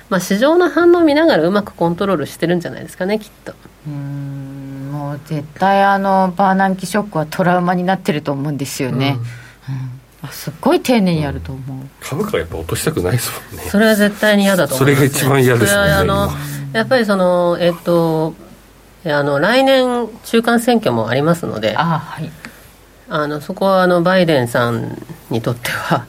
[0.09, 3.53] まあ、市場の反応を見ながらうまくコントロールしてるんじゃないですかねきっと。
[3.87, 9.17] うんもう絶対あのバーナンキショックはトラウマになってると思うんですよね、
[9.69, 13.69] うん、うん、すっごい丁寧にやると思う、うん、株価やっぱ落としたくないですもんね。
[13.69, 15.79] それは絶対に嫌だと思います、ね、それが一番嫌ですね。
[15.79, 16.29] あの
[16.73, 18.33] やっぱりそのえっと
[19.05, 22.29] あの来年中間選挙もありますのであ、はい、
[23.09, 24.97] あのそこはあのバイデンさん
[25.29, 26.05] にとっては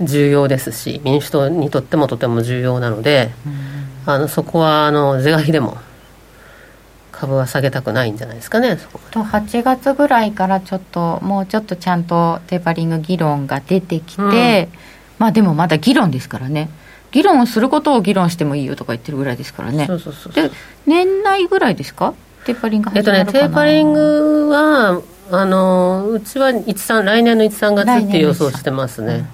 [0.00, 3.30] 重要ですし、民主党にとってもとても重要なので、
[4.06, 5.78] あのそこはあの是が非でも
[7.12, 8.76] 株は下げたくないんじゃないですかね
[9.12, 14.28] と8月ぐらいからちょっともうちょっとちゃんとテーパリング議論が出てきて、うん、
[15.18, 16.68] まあでもまだ議論ですからね。
[17.12, 19.86] 議論することを議論してもいいよとか言ってるぐらいですからね。
[19.86, 20.50] で
[20.86, 22.14] 年内ぐらいですか？
[22.44, 25.00] テーパリングえっとねテーパリングは
[25.34, 29.24] あのうちは1来年の13月っていう予想してますね。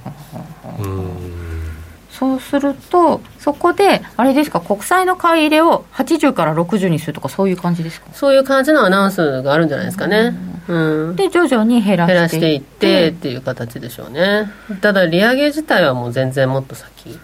[2.11, 8.09] そうすると、そこで、あれですか、国債の買い入れを80から60にするとか、そういう感じですか？
[8.13, 10.35] そういう感じのアナウンスがあるんじゃないですかね。
[10.67, 14.51] うん、で、徐々に減らして減らしていってっていう形でしょうね。
[14.81, 17.19] ただ、利上げ自体はもう全然もっと先。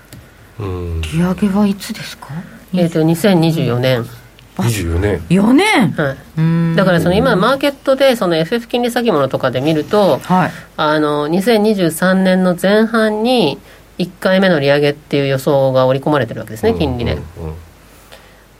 [0.60, 2.28] 利上げはいつですか？
[2.72, 4.06] えっ、と、2024年。
[4.56, 5.20] 24年。
[5.28, 6.16] 4年、は
[6.72, 13.58] い、だからその今マーケットでその FF 金利先物とかで見ると、はい、あの2023年の前半に
[13.98, 17.24] 1回目の利上げっていう予想が織り込まれてるわけですね金利で、だか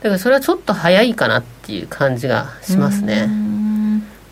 [0.03, 3.27] らそれはちょっと早いかなっていう感じがしますね。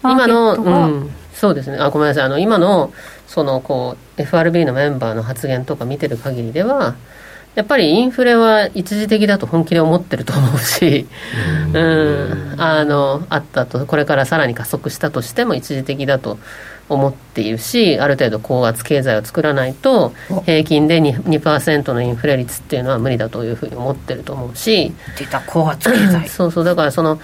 [0.04, 0.70] 今の、う
[1.06, 1.78] ん、そうですね。
[1.78, 2.24] あごめんなさい。
[2.26, 2.94] あの今の
[3.28, 6.96] そのこう FRB のメンバーの発言とか見てる限りでは
[7.56, 11.08] やっぱりインフレは一時的だと本気で思ってると思うし、
[11.74, 16.40] うん、あのあったと、これからさらに加速したとしても一時的だと
[16.90, 20.14] 思っているし、ある程度高圧経済を作らないと、
[20.46, 26.28] 平均で 2%, 2のインフレ率っていうのは無理だというふうに思ってると思うし、出た、高圧経済。
[26.30, 27.20] そうそう、だからその、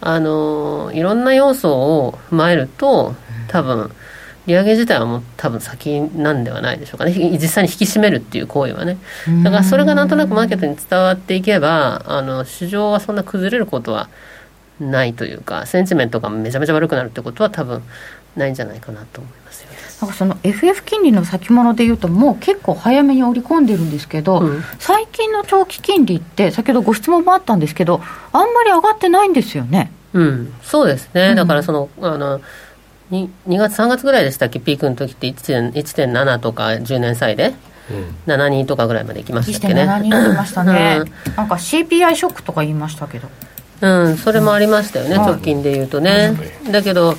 [0.00, 3.14] あのいろんな要素を踏まえると、
[3.48, 3.90] 多分
[4.48, 7.12] 利上げ自体はもう多分先なんではないでしょうかね。
[7.12, 8.98] 実際に引き締めるっていう行為はね。
[9.44, 14.08] だからそれがなんとなくマーケットに伝わっていけばあの市場はそんな崩れることは
[14.80, 17.82] ないというかセンチメントがめちゃめちゃ悪くなるってことは多分
[18.36, 19.76] ないんじゃないかなと思いますよね。
[20.00, 28.00] なんかその FF 金利の先物でいうと、もう結構早めに織り込んでるんですけど、うん、最近の長期金利って、先ほどご質問もあったんですけど、
[28.32, 29.90] あんまり上がってないんですよね。
[30.12, 32.40] うん、そうですね、だからその、あの
[33.10, 37.54] 2, 2月、3月ぐらいでしたっけ、ピークの時って1.7とか10年債で？
[37.90, 43.28] うん、72とかぐらいまでいきましたっけね？1.72いきましたね、 うん、なんか CPI ショックとか言いましたけど。
[43.80, 46.36] うん、それもありましたよね、直近でいうとね。
[46.70, 47.14] だけど、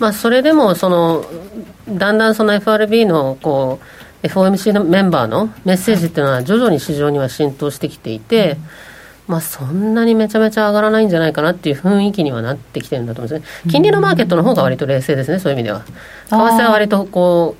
[0.00, 1.24] まあ、それでもその、
[1.88, 3.78] だんだんその FRB のこ
[4.22, 8.56] う FOMC のメンバーのメッセージっていうのは、徐々に市場には浸透してきていて、
[9.28, 15.84] まあ、そんなにめちゃめちゃ上がらないんじゃないかなっていう雰囲気にはなってきてるんだと思うんですね、金利のマーケットの方が割と冷静ですね、そういう意味では。
[15.84, 17.54] 為替は割とこ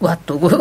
[0.00, 0.58] うわっと動く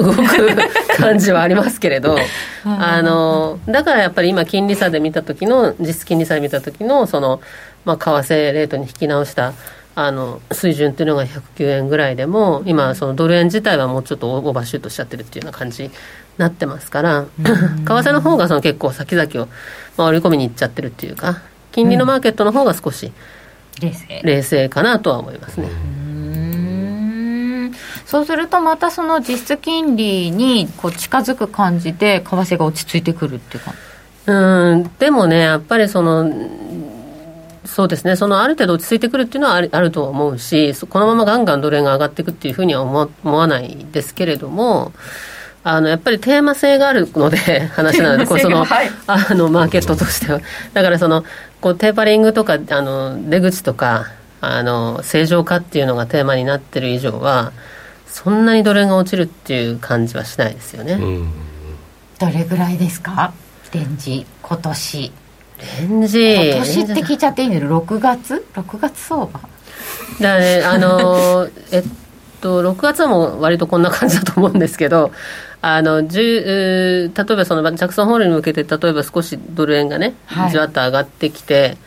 [0.98, 2.18] 感じはありますけれど。
[2.66, 7.42] あのだからやっぱり今金利差で見た時の実金利差で見た時のその、
[7.84, 9.54] まあ、為替レートに引き直した
[9.96, 15.92] あの水準っていうのが109円ぐらいでも今そのドル円自体はもうちょっとオーバーシュートしちゃってるっていうような感じに
[16.38, 17.52] なってますから為
[17.84, 19.48] 替の方がその結構先々を、
[19.98, 21.42] まあ、織り込みにいっちゃってるっていうか
[21.72, 23.12] 金利のマーケットの方が少し
[24.24, 24.70] 冷静。
[24.70, 25.70] かなとは思いますね。
[28.06, 33.74] そうするとまたその実質金利にこう近づく感じで為替が落ち着いてくるっていうか
[34.28, 34.92] うん。
[35.00, 36.32] でもねやっぱりその
[37.66, 38.16] そうですね。
[38.16, 44.94] そのある程度落ち着いてくるっていうのはあるあると思うしこのままガンガンドル円が上がっていくっていうふうには思思わないですけれども
[45.66, 50.42] あのやっぱりテーマ性があるので 話なのでこうその、はい、あのマーケットとしては。
[50.74, 51.24] だからその
[51.62, 54.08] こうテーパリングとかあの出口とか
[54.42, 57.54] あの正常化っていうのがテーマになってる以上は
[58.08, 61.00] そんなにドル円が落ちるっていう感じはしないですよね、
[62.20, 63.34] どれぐらいですか？
[63.74, 65.12] レンジ今年。
[65.80, 66.36] レンジ。
[66.36, 69.40] 今年って聞いちゃっていいんだけど6月？6月相場？
[70.22, 72.03] だねあの えっと
[72.50, 75.12] 6月はもう割とこんな感じだと思うんですけど
[75.62, 80.14] あの例えばそのジャクソンホールに向けて例えば少しドル円がね、
[80.52, 81.78] じわっと上がってきて、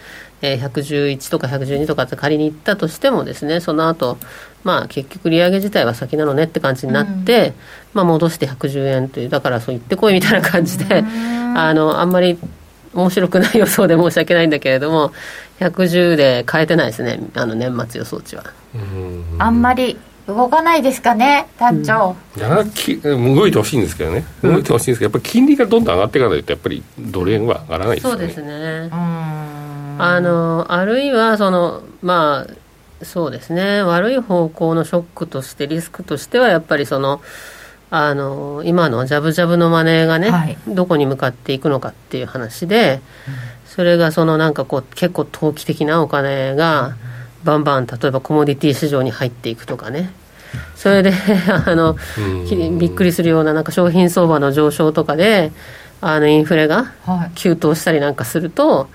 [0.41, 4.17] えー、111とか112とかって仮にいったとしてもですねその後
[4.65, 7.55] まあ結局利上げ自体は先なのねって感じになって、うん、
[7.95, 11.05] まあ戻して110円というだからそう言ってこいみたいな感じで、
[11.55, 12.39] あのあんまり
[12.95, 15.13] 面白くない予想で申し訳ないんだけれども
[15.61, 18.45] 110で変えてないですねあの年末予想値は。
[19.39, 24.25] あんまり動かないですかね団長、うん、動いてほしいんですけどね。
[24.43, 28.19] 動いてほしいんですけどやっぱり金利がどんどん上がっていかないとやっぱりドル円は上がらないですよね。
[28.19, 28.89] そうですね。
[28.93, 33.83] あのあるいはそのまあそうですね。
[33.83, 37.21] 悪い方向のショックとしてリスクとしてはやっぱりその
[37.91, 43.35] あの今のジャブジャブのマネーがね、はい、どこに向かっていくのかっていう話で、うん、
[43.67, 46.97] それがそのなんかこう結構投機的なお金が
[47.47, 50.11] バンバン例えばコモディティ市場に入っていくとかね。
[50.75, 51.13] それで
[51.67, 51.97] あの
[52.79, 55.53] びっくりするようななんか商品相場の上昇とかで
[56.01, 56.93] あのインフレが
[57.35, 58.89] 急騰したりなんかすると、はい、も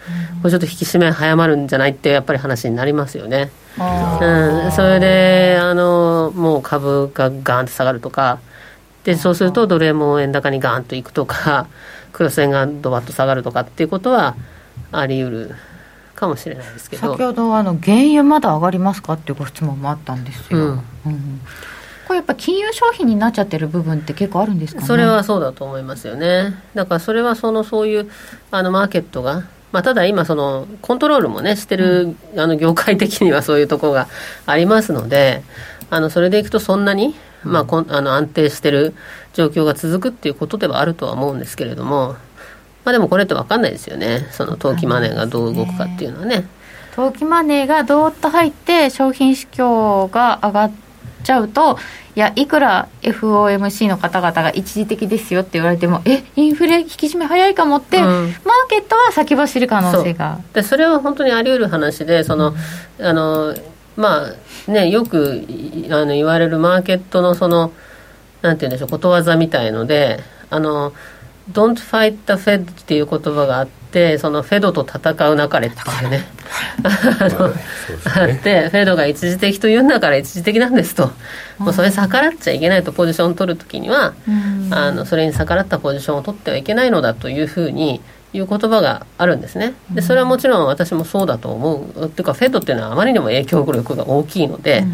[0.45, 3.51] うちょっと引き締め早まるんじゃないってやっぱり話になりますよね。
[3.77, 8.39] うん、それであのもう株がガーンと下がるとか。
[9.03, 11.65] でそうするとドル円も円高にガーンといくとか
[12.13, 14.35] クロス円がドバッと下がるとかっていうことは
[14.91, 15.55] あり得る
[16.21, 17.11] かもしれないですけど。
[17.11, 20.59] 先ほどあの原油まだ上がりますかっていうご質問もあったんですよ。
[20.59, 21.41] うん、うん
[22.07, 26.55] これやっぱ金融商品になっちゃってる部分って結構あるんですか、ね、それはそうだと思いますよね。
[26.73, 28.11] だからそれはそのそういう
[28.51, 34.09] あのマーケットがまあ、ただ今そのコントロールもねしてる、うん、あの業界的にはそういうところが
[34.45, 35.43] ありますので
[35.89, 38.93] あのそれでいくとそんなに、まあ、こんあの安定してる
[39.33, 42.17] 状況が続くっていうことではあるとは思うんですけれども、
[42.83, 44.27] まあ、でもこれって分かんないですよね。
[44.31, 46.45] その投機マネーがどう動くかっていうのはね。
[46.95, 50.71] 投機マネーがどーっと入って商品市況が上がっ
[51.23, 51.77] ちゃうと
[52.15, 58.33] いやいくら FOMC の方々が一時的ですよって言われてもえインフレ引き締め早いかもって、うん、マー
[58.69, 60.39] ケットは先走る可能性が。
[60.53, 62.53] でそれは本当にあり得る話でその、
[62.99, 63.55] うん、あの
[63.95, 64.25] ま
[64.67, 65.45] あねよく
[65.89, 67.71] あの言われるマーケットのその
[68.41, 70.91] なんて言うんでしょうことわざみたいのであの
[71.51, 76.25] Don't fight the Fed っていう言葉があってそのフェドと戦うなかれっていうね。
[76.83, 77.53] あの、ね、
[78.15, 81.11] あってフェドが一時的というんだから一時的なんですと、
[81.57, 84.13] もうそれ逆らっちゃいけないとポジションを取るときには、
[84.71, 88.01] あのそれに逆らったポジションを取ってはいけないのだというふうに
[88.33, 89.73] いう言葉があるんですね。
[89.91, 92.05] でそれはもちろん私もそうだと思う。
[92.05, 94.93] っていうかフェドっていうのはあまりにも影響力が大きいので、うん。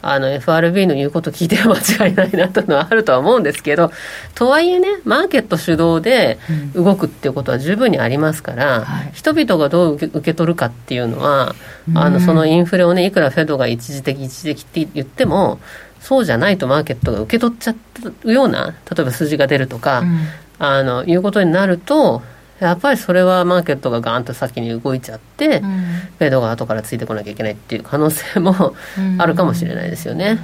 [0.00, 3.90] あの FRB の言うこと聞いては間違いないなというのはあるとは思うんですけど
[4.34, 6.38] とはいえねマーケット主導で
[6.74, 11.54] 動くっていうことは十分にありますから、うんはい、人々がどう受け取るかっていうのは、
[11.88, 15.58] うん、あのそのインフレをねいくらフェドが一時的一時的って言っても
[16.00, 17.74] そうじゃないとマーケットが受け取っちゃ
[18.22, 20.18] うような例えば数字が出るとか、うん、
[20.60, 22.22] あのいうことになると
[22.60, 25.70] やっぱりそれはマーケットがガーンと先に動いちゃって、うん、
[26.18, 28.74] フェードが後からついてこなきゃいけないっていう可能性も
[29.18, 30.38] あるかもしれないですよね。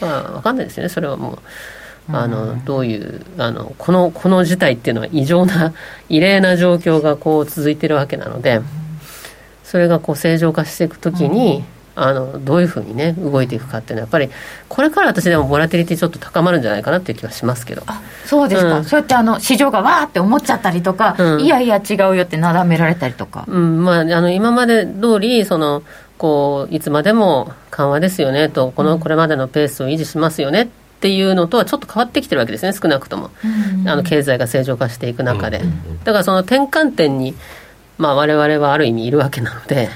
[0.00, 1.38] まあ、分かんないですよね、それはもう。
[2.06, 5.72] あのどういうあのこのこの事態っていうのは異常な
[6.10, 8.60] 異例な状況がこう続いてるわけなので、
[9.62, 14.28] それがこう正常化していくときに、うんあのどういうふうにね動いていくかっていうのはやっぱり
[14.68, 17.82] これから私でもボラティリティちょっと高まるんじゃないかなっていう気はしますけど。
[18.26, 23.84] そうですか、うん、そうやってあの市場がわーって思っちゃったりとか、うん、いやいや違うよってなだめられたりとか、うん。
[23.84, 25.82] まあ、あの今まで通りその
[26.18, 30.66] こういつまでも緩和ですよねとこのこれまでのペースを維持しますよねっ
[31.00, 35.60] ていうのとはちょっと変わってきてるわけですね少なくとも、うん、あの経済が正常化していく中で、
[36.04, 37.34] だからその転換点に
[37.98, 39.90] まあ我々はある意味いるわけなので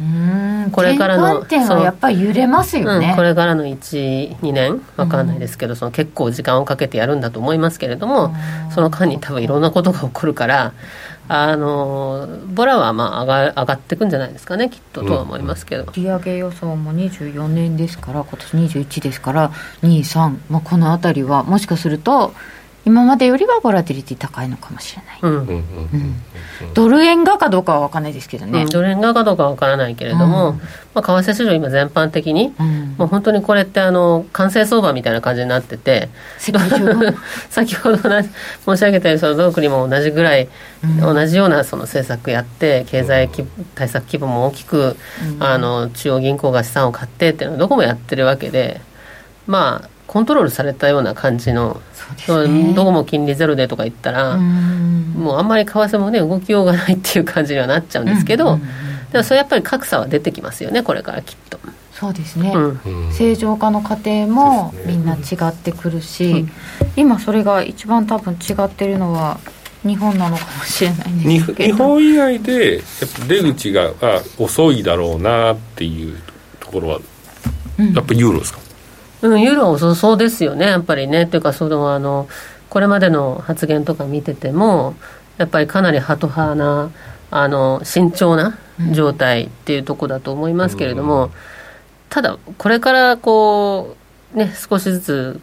[0.00, 8.34] うんこれからの点はやっぱり揺れますよね、うん、これからの12年分かんないですけど、うん、その結構時間をかけてやるんだと思いますけれども、
[8.74, 10.72] その間に多分いろんなことが起こるから
[11.28, 19.50] あのボラはまあ上が上がっていくんじゃないですかねきっととは思いますけど、利上げ予想も24年ですから今年21ですから
[19.82, 22.34] 23、まあ、この辺りはもしかすると
[22.86, 25.48] 今までよりはボラティリティ高いのかもしれない、うん。
[25.48, 30.56] うん、ドル円がかどうかは分からないですけどね、うん、ドル円がかどうかは分からないけれども、うん、
[30.94, 32.54] まあ、為替市場今全般的に、
[32.98, 37.98] もう本当にこれってあの完成相場みたいな感じになってて先ほど
[38.66, 40.48] 申し上げたようにそのどの国も同じぐらい、
[41.00, 43.30] 同じようなその政策やって経済
[43.74, 44.96] 対策規模も大きく、
[45.40, 48.82] あの中央銀行が資産を買ってっていうのはどこもやってるわけで
[49.46, 51.82] まあコントロールされたような感じの、
[52.46, 58.60] ね、どこも金利ゼロでとか言ったらもうあんまり為替もね動きようがないっていう感じにはなっちゃうんですけど、
[59.10, 61.58] でもそれやっぱり格差は出てきますよねこれからきっと。
[61.92, 66.50] そうですね、うん、正常化の過程もみんな違ってくるし、うん、
[66.94, 69.40] 今それが一番多分違ってるのは
[69.82, 71.74] 日本なのかもしれないんですけど。
[71.74, 72.84] 日本以外でやっ
[73.20, 73.92] ぱ出口が
[74.38, 76.20] 遅いだろうなっていう
[76.60, 77.00] ところは、
[77.94, 78.63] やっぱユーロですか？
[79.24, 81.22] うん、ユーロそうですよね、やっぱりね。
[81.22, 82.28] っていうか、その、あの、
[82.68, 84.94] これまでの発言とか見てても、
[85.38, 86.90] やっぱりかなりハト派な、
[87.30, 88.58] あの、慎重な
[88.92, 91.30] 状態っていうとこだと思いますけれども、うん、
[92.10, 93.96] ただ、これからこ
[94.34, 95.40] う、ね、少しずつ、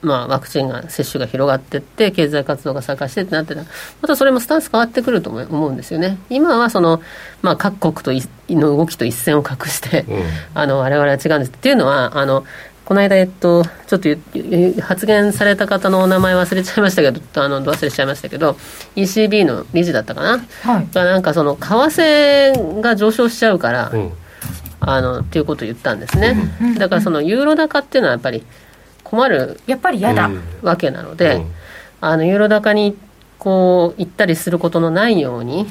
[0.00, 3.66] まあ、ワクチンが接種が広がっていって経済活動が再開してってなってたら
[4.00, 6.18] またそれもスタンス変わってくると思うんですよね。
[6.28, 7.00] 今はその、
[7.40, 10.22] まあ、各国との動きと一線を画して、うん、
[10.54, 11.52] あの我々は違うんです。
[11.52, 12.44] っていうのはあの
[12.84, 14.08] この間、えっと、ちょっと
[14.82, 18.56] 発言された方のお名前忘れちゃいましたけど、あの忘れちゃいましたけど、
[18.96, 24.12] ECB の理事だったかな、はい、がなんかその為替が上昇しちゃうから、うん、
[24.80, 28.42] あのっていうことを言ったんですね、うん、だからそのユーロ高っていうのはやっぱり
[29.04, 30.30] 困るやっぱり嫌だ。
[30.62, 31.52] わけなので、うん、
[32.00, 32.96] あのユーロ高に
[33.38, 35.66] こう行ったりすることのないように。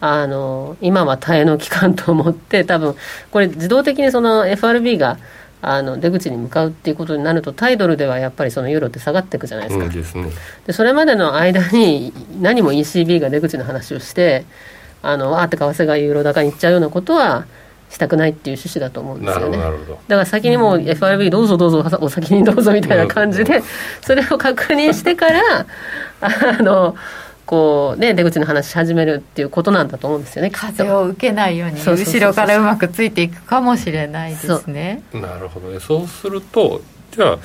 [0.00, 2.94] あの今は耐えの期間と思って多分
[3.30, 5.16] これ自動的にその FRB が
[5.66, 10.30] あの出口に向かうっていうことになるとタイドルではやっぱりそのユーロって下がっていくじゃないですか、うんですね、
[10.66, 14.44] でそれまでの間に何も ECB が出口の話をして
[15.00, 17.46] あのわーって為替がユーロ高にいっちゃうようなことは
[17.90, 19.56] したくないっていう趣旨だと思うんですよね。
[19.58, 23.62] だから先にもう FRB どうぞどうぞお先にどうぞみたいな感じで
[24.02, 25.66] それを確認してから
[26.20, 26.96] あの
[27.46, 35.02] こうね、出口の話し始めるっていうことなんだと思うんですよね風を受けないように後ろからうまくついていくかもしれないですね。
[35.12, 35.78] なるほどね。
[35.78, 36.80] そうすると
[37.12, 37.38] じゃ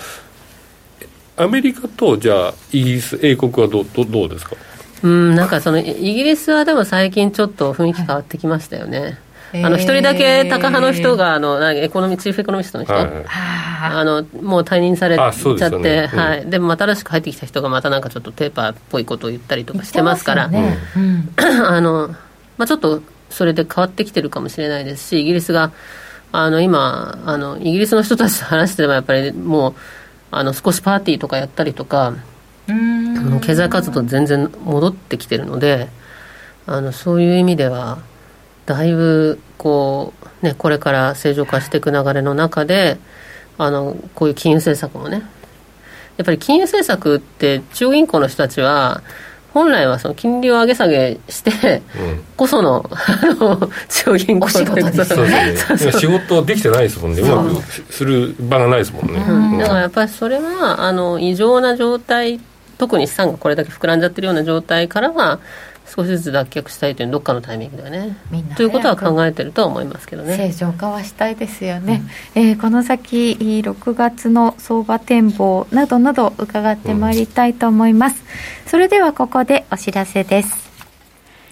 [1.37, 4.55] あアメリカとじゃあイギリス英国はどどどうですか？
[5.03, 9.17] うんなんかそのイギリスはでも最近ちょっと雰囲気変わってきましたよね、はい
[9.53, 16.09] あの一人だけタカ派の人があのエコノミチーフエコノミストの人、はい、あのもう退任されちゃって、ね。
[16.11, 20.77] うん、はい、でも新しく入ってきた人がまたなんかちょっとペーパーっぽいことを言ったりとかしてますから、ね。
[20.95, 22.09] うん、 あの
[22.57, 25.71] まあ、ちょっとそれで変わってきてるかもしれないですしイギリスが
[26.31, 29.75] あの今あのイギリスの人たちと話してればやっぱりもう
[30.31, 32.13] あの少しパーティーとかやったりとか
[32.67, 35.87] 経済活動全然戻ってきてるので
[36.67, 37.99] あのそういう意味では
[38.69, 42.99] だいぶこう、ね、これから正常化していく流れの中で
[43.57, 45.23] あのこういう金融政策もね。
[46.17, 49.01] やっぱり金融政策って中央銀行の人たちは
[49.53, 51.81] 本来はその金利を上げ下げして
[52.37, 55.55] こその,、あの中央銀行仕事ですよね
[55.93, 57.21] 仕事できてないですもんね。
[57.21, 57.25] う。
[57.25, 62.39] まくする場がないですもんね、うん、だからやっぱりそれはあの異常な状態
[62.77, 65.39] 特に資産がこれだけ膨らんじゃってるような状態からは
[65.95, 68.15] 少しずつ脱却したいというどっかのタイミングではね。
[68.29, 70.37] みんなということは考えてるとは思いますけどね。
[70.37, 72.03] 正常化はしたいですよね、
[72.35, 78.21] うん、えー、この先6月の相場展望などなど伺ってまいりたいと思います、
[78.65, 80.69] うん、それではここでお知らせです。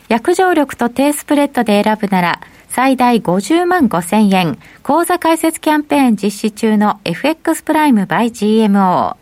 [0.07, 8.31] 約定力と低スプレッドで選ぶなら最大50万5千円口座開設キャンペーン実施中の FX プライム by
[8.67, 9.15] GMO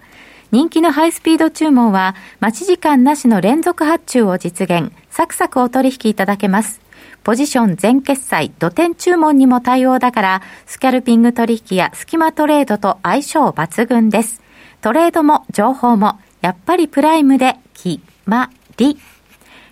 [0.52, 6.82] 人気のハイスピード注文は、待ち時間なしの連続発注を実現、サクサクお取引いただけます。
[7.24, 14.42] ポジション全決済、土点注文にも対応だから、スキャルピング取引やスキマトレードと相性抜群です。
[14.82, 19.00] トレードも情報も、やっぱりプライムで決まり。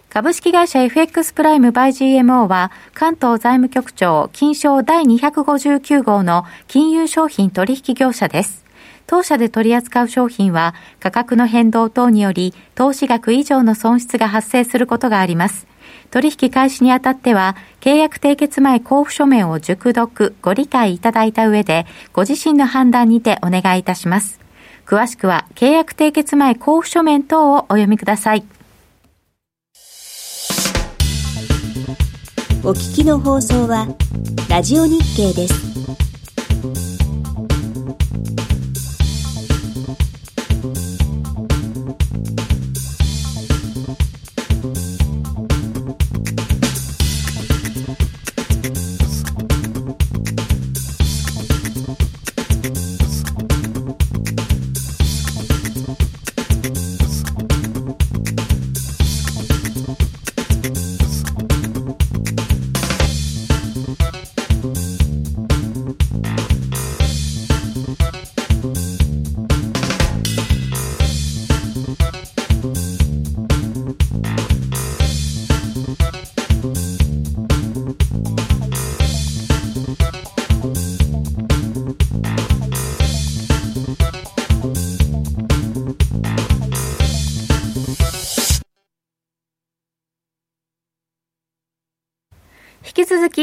[0.10, 8.63] 株式会社 FX プライムバイ GMO は関東財務局長金賞第259号の金融商品取引業者です。
[9.08, 15.68] 当社で取り扱う商品は価格の変動等により投資額以上の損失が発生することがあります。
[16.12, 24.40] 取引開始にあたっては、契約締結前交付書面を熟読、ご理解いただいた上で、ご自身の判断にてお願いいたします。
[24.86, 28.44] 詳しくは、契約締結前交付書面等をお読みください。
[32.64, 33.88] お聞きの放送は、
[34.50, 36.13] ラジオ日経です。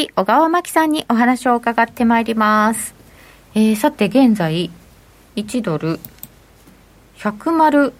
[0.07, 2.95] き小川真紀さんにお話を伺ってまいります。
[3.55, 4.71] えー、さて現在
[5.37, 6.01] 1ドル
[7.19, 7.93] 109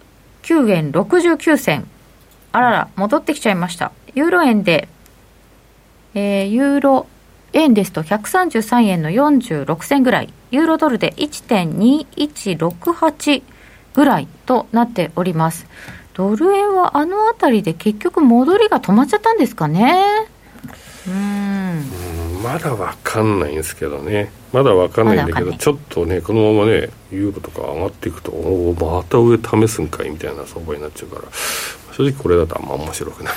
[0.71, 1.87] 円69銭
[2.53, 3.93] あらら戻ってきちゃいました。
[4.15, 4.89] ユーロ円で、
[6.15, 7.07] えー、ユーロ
[7.53, 10.33] 円ですと133円の46銭ぐらい。
[10.51, 13.43] ユーロドルで1.2168
[13.95, 15.67] ぐらいとなっております。
[16.15, 20.03] ドル円はあの辺りで結局戻りが止まっちゃったんですかね。
[21.07, 21.60] うん。
[22.43, 24.31] まだ分かんないんですけどね。
[24.53, 29.37] まだ分かんないんだけど、ちょっとねこのままねユーロとか上がっていくとおおまた上
[29.69, 31.29] 試すんかいみたいな相場になっちゃうから
[31.93, 33.35] 正直これだとあんま面白くない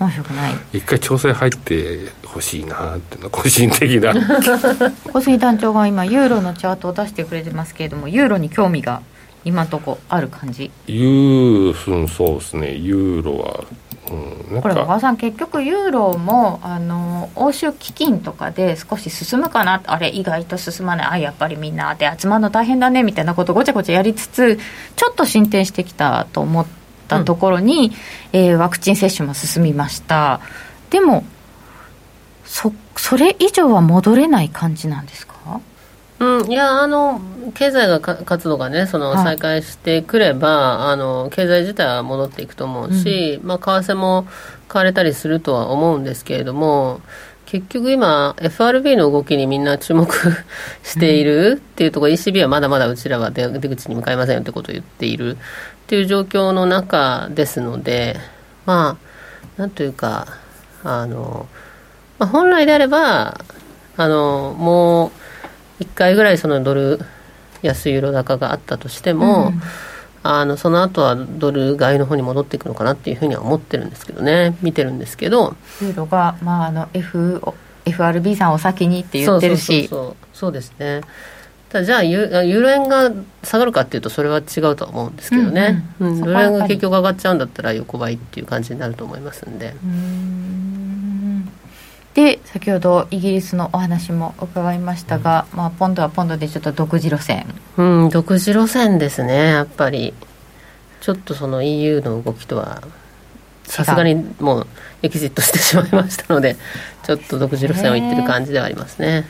[0.00, 0.54] 面白くない。
[0.72, 4.14] 一回調整入ってほしいなっていうの個人的な。
[5.12, 9.02] 小杉団長が今ユーロのチャートを出してくれてますけれどもユーロに興味が
[9.44, 10.70] 今のとこある感じ？
[10.86, 12.74] ユーそうですね。
[12.74, 13.64] ユーロは
[14.10, 21.06] うん、これ小川さん結局ユーロもあの欧州基金とかで少し進むかなあれ意外と進まない。
[21.12, 24.58] あやっぱりみんなで集まるの大変だねみたいなことごちゃごちゃやりつつ
[24.96, 26.66] ちょっと進展してきたと思っ
[27.08, 27.92] たところに、
[28.32, 30.40] うん、えー、ワクチン接種も進みました。
[30.90, 31.24] でも
[32.44, 35.33] そそれ以上は戻れない感じなんですか？
[36.20, 37.20] うん、いやあの
[37.54, 44.26] 経済が活動がねその再開してくれば、はい、あの経済自体は戻っていくと思うし、うん、まあ、為替も
[44.68, 47.00] 買われたりするとは思うんですけれども
[47.46, 50.08] 結局今 FRB の動きにみんな注目
[50.82, 55.38] しているっていうところ、うん、ECB はまだまだうちらは出口に向かいませんよってことを言っているっ
[55.86, 58.16] ていう状況の中ですので
[58.66, 60.26] まあなんというか
[60.82, 61.46] あの、
[62.18, 63.40] まあ、本来であれば
[63.96, 65.23] あのもう
[65.80, 67.00] 1回ぐらいそのドル
[67.62, 69.62] 安ユーロ高があったとしても、うん、
[70.22, 74.56] あのその後はドル買いの方に戻っていくのかなっていうふうには思ってるんですけどね。
[74.62, 75.56] 見てるんですけど。
[75.80, 77.42] ユーロが、まあ、あの F
[77.86, 79.88] FRB さんお先にって言ってるし。
[79.88, 81.02] そうそうですね。
[81.82, 83.10] じゃあユーロ円が
[83.42, 89.74] 下がるかっていうとそれは違うとは思うんですけどね、うん、うん、ユーロ円が結局上がっちゃうんだったら横ばいっていう感じになると思いますんで。
[89.84, 90.63] うん
[92.14, 97.44] で先ほどイギリスのお話も伺いましたが、まあ、ポンドはポンドでちょっと独自路線。
[97.76, 100.14] うん独自路線ですねやっぱり。
[101.00, 102.82] ちょっとその EU の動きとは
[103.64, 104.66] さすがにもう
[105.02, 106.56] エキジットしてしまいましたので
[107.02, 109.26] ちょっと独自路線をいってる感じではありますね。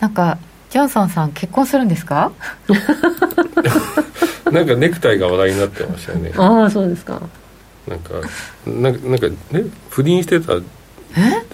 [0.00, 0.36] なんか
[0.68, 2.32] ジョンソンさん結婚するんですか？
[4.52, 6.32] なんかネクタイが話題になってましたよね。
[6.36, 7.20] ああそうですか
[7.86, 8.14] なんか。
[8.66, 10.54] なんかなんかね不倫してた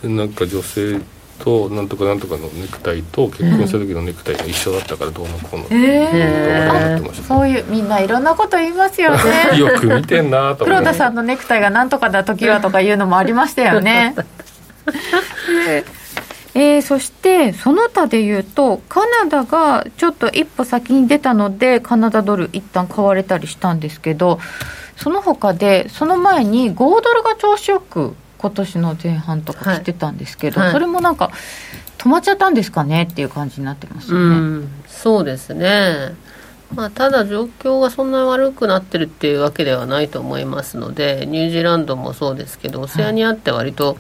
[0.03, 1.01] でなんか女性
[1.39, 9.59] となんとかなんとかのネクタイと結婚した時のネクタイが一緒だったからどうのこうのえー、そういうみんないろんなこと言いますよね。
[9.59, 14.15] よく見てんなと黒田さんのネクタイがなんとかだ時はとかいうのもありましたよね。
[16.55, 24.41] えー、そしてその他でいうとカナダがちょっと一歩先に出たのでカナダドル一旦買われたりしたんですけど
[24.97, 31.31] その他でその前に5ドルが調子よく今年の前半とか来てたんですけど、はい、それもなんか
[31.99, 36.15] 止まっちゃったんですかねっていう感じになってますよね、うん、そうですね。
[36.75, 43.97] まあ、ただ状況がそんなに悪くなってるっていうわけではないと思いますのでニュージーランドもそうですけどオセアニアって割と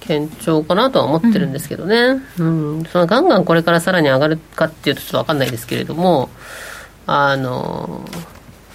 [0.00, 6.30] 堅調かなとは思ってるんですけどね、うん、うん、そのガンガンこれからさらに上がるかっていうとちょっと分かんないですけれども
[7.06, 8.06] あの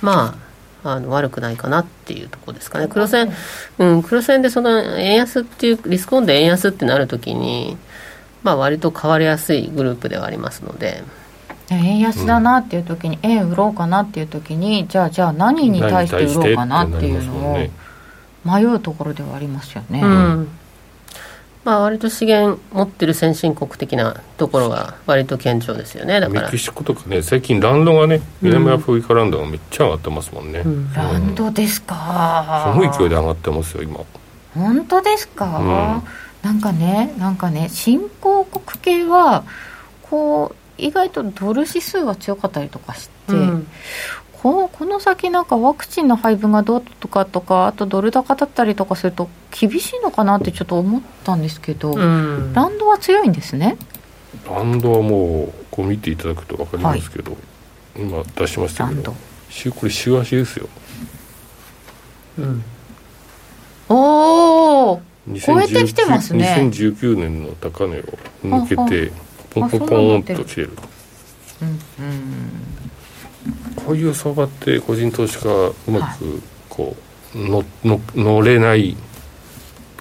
[0.01, 0.42] まあ
[0.83, 2.87] あの悪くないかなっていうところですかね。
[2.87, 3.31] 黒線、
[3.77, 7.77] うん、黒線でその円安っていうリスクオンで円安ってなるときに
[8.43, 11.03] まあ割と変わりやすいグループではありますので。
[11.69, 17.57] 円安だなっていう時に、円売ろうかなっていう時にじゃあじゃあ何に対して売ろうかなっていうのを
[18.45, 20.01] 迷うところではありますよね。
[20.03, 20.49] うん
[21.63, 26.19] まあ、割と資源持ってる先進国的なところが割と堅調ですよね。
[26.19, 26.41] だから。
[26.41, 32.73] メキシコとかね最近ランドがね南アフリカランドがめっちゃ上がってますもんね、うん、ランドですか。
[32.73, 33.99] すごい勢いで上がってますよ今。
[34.53, 36.03] 本当ですか、うん、
[36.43, 39.43] なんかねなんかね新興国系は
[40.03, 43.67] こう意外とドル指数が強かったりとかして、うん、
[44.43, 53.77] ここの先なんかワクチンの配分がどうとかとかあとドル高だったりとかすると厳しいのかなってちょっと思ったんですけど、うん、ランドは強いんですね。
[54.45, 60.67] ランドはもうこう見ていただくと分かりますけど、はい、今出しましたけどこれ週足ですよ、
[62.39, 62.63] うん、
[63.87, 65.01] おお
[65.39, 66.57] 超えてきてますね。
[66.69, 68.03] 2019年の高値を
[68.43, 69.13] 抜けて
[69.51, 70.71] ポンポンポンと来てる
[71.61, 71.71] うんう
[72.09, 72.72] ん
[73.75, 76.95] こういう相場って個人投資家がうまくこ
[77.35, 78.95] う、はい、のの乗れない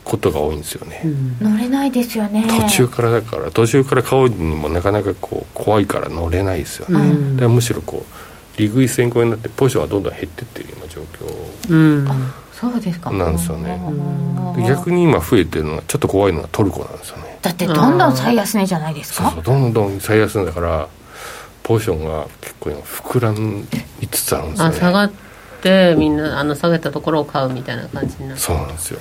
[0.05, 2.45] ことが多いんですよね、うん、乗れないですよね。
[2.49, 8.05] 途中からだから途中から買うにもなかなかこう怖いから乗れないですよね、うん、だむしろこ
[8.57, 12.09] う利食い先行になってポジションがどんどん減ってってるような状況、うん、
[12.53, 13.11] そうですか。
[13.11, 13.81] なんですよね。
[14.69, 17.39] 逆に今増えてるのはちょっと怖いのはトルコなんですよね。
[17.41, 19.31] だってどんどん最安値じゃないですか。
[19.31, 20.89] そうどんどん最安値だから
[21.63, 24.75] ポジションが結構膨らみつつあるんですよね。
[24.77, 25.13] 下がっ
[25.63, 29.01] てみんなあの下げたところを買うみたいな感じになってそうなんですよ。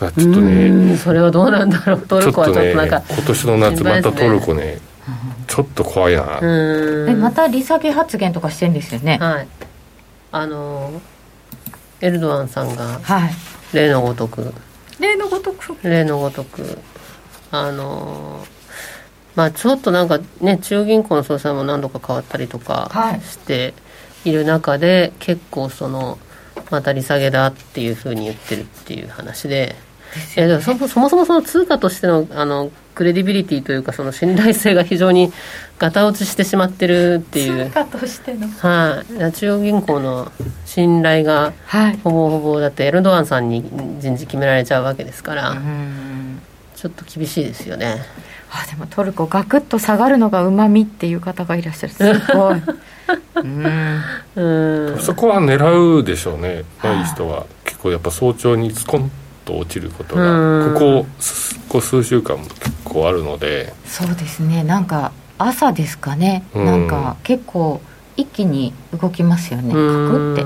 [0.00, 2.00] ちょっとねそれはどうなんだろう。
[2.02, 4.80] トルコはちょっとなんか、ね、今年の夏またトルコね
[5.46, 6.40] ちょっと怖いな。
[6.42, 9.18] えまた利下げ発言とかしてんですよね。
[9.18, 9.48] はい。
[10.32, 11.00] あの
[12.00, 13.00] エルドアンさんが
[13.72, 15.76] 例のごとく、はい、例のごとく。
[15.82, 16.78] 例のごとく
[17.50, 18.44] あの
[19.34, 22.90] まあちょっとなんかね中銀行の総裁も何度か変わったりとか
[23.22, 23.74] して
[24.24, 26.18] いる中で、はい、結構その
[26.70, 29.76] また利下げだっていうふうに言ってるっていう話で。
[30.14, 35.32] ね、えそもそもその通貨としてのあのクレディビリティというかその信頼性が非常に
[35.78, 37.66] ガタ落ちしてしまってるっていう。
[37.66, 38.46] 通貨としての。
[38.48, 40.30] はい、あ、中央銀行の
[40.66, 41.54] 信頼が
[42.04, 43.62] ほぼほぼだってエルドアンさんに
[44.00, 45.56] 人事決められちゃうわけですから、
[46.76, 47.96] ちょっと厳しいですよね
[48.54, 51.92] あでもトルコガクッと下がるのがうまみっていう方がいらっしゃる。
[51.94, 52.02] す
[52.34, 52.62] ごい。
[54.36, 54.98] うん。
[55.00, 56.64] そこは狙うでしょうね。
[56.82, 57.46] ない人は。
[57.64, 59.10] 結構やっぱ早朝にスコン
[59.46, 61.06] と落ちることがこここ
[61.68, 63.72] こ数週間も結構あるので。
[63.86, 64.62] そうですね。
[64.62, 67.80] なんか朝ですかね、ん、なんか結構
[68.18, 69.72] 一気に動きますよね。
[69.72, 70.44] カクって。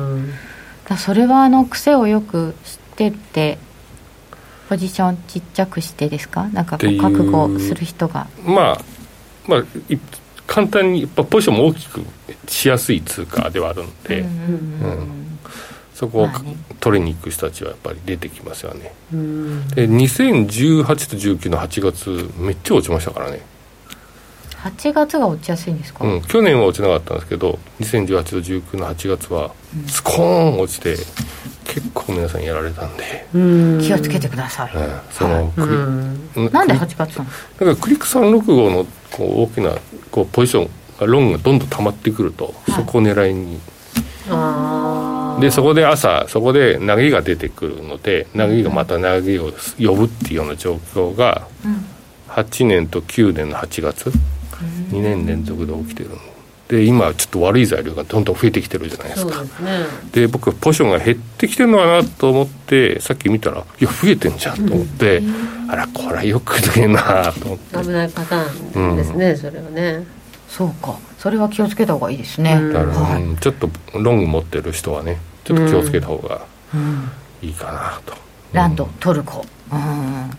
[0.89, 3.59] だそれはあの癖をよく知ってて
[4.69, 6.49] ポジションちっちゃくしてですか？
[6.49, 8.27] なんかこう覚悟する人が。
[8.45, 8.81] まあ
[9.47, 9.65] まあ
[10.47, 12.01] 簡単にやっぱポジションも大きく
[12.49, 14.25] しやすい通貨ではあるので、
[15.95, 16.29] そこを
[16.79, 18.93] 取りに行く人たちはやっぱり出てきますよね、
[19.75, 23.41] で2018と19の8月めっちゃ落ちましたからね
[24.71, 29.53] 8月が落ちやすいんですか、うん、去年は落ちなかったんですけど2018と19の8月は
[29.87, 30.97] スコーン落ちて、
[31.65, 33.27] 結構皆さんやられたんで。
[33.83, 37.31] 気をつけてください、うん、その、はい、なんで8月なの？
[37.31, 39.77] だからクリック365のこう大きな
[40.11, 43.61] こうポジションがロングがどんどん溜まってくると、そこを狙いに。
[45.41, 51.47] でそこで朝そこで投げが出てくるので投げがまた投げを呼ぶっていうような状況が、
[52.29, 54.11] 8年と9年の8月、
[54.91, 56.11] 2年連続で起きてる
[56.69, 59.45] で今ちょっと悪い材料がどんどん増えてきてるじゃないですか。
[60.13, 67.79] で、ね、僕ポジションが減ってきてるのかなと思ってさっき見たらいや増えてんじゃんと思って、うん、あらこれはよくねえなと思って。
[67.79, 70.05] 危ないパターンですね、うん、それはね。
[70.49, 70.99] そうか。
[71.19, 76.43] それは気をつけた方がいいですね、だから、はい、ちょっとロング持ってる人はねちょっと気をつけた方が
[77.43, 78.17] いいかなと、
[78.53, 79.45] ランドトルコ。
[79.73, 80.31] うん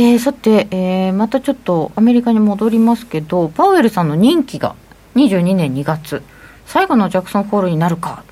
[0.00, 4.76] えー、さて、えー、またちょっとアメリカに戻りますけどパウエルさんの任期が
[5.16, 6.22] 22年2月。
[6.66, 8.22] 最後のジャクソンホールになるか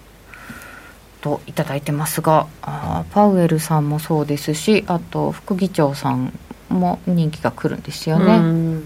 [1.22, 6.38] といただいてますがあパウエルさんもそうですしあと副議長さん
[6.68, 8.82] も人気が来るんですよね。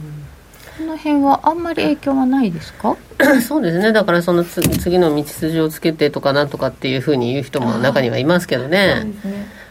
[0.79, 2.97] この辺はあんまり影響はないですか？
[3.47, 3.93] そうですね。
[3.93, 9.13] だからその次次の道筋をつけてとかなんとかっていうふうに言う人も中にはいますけどね、ね。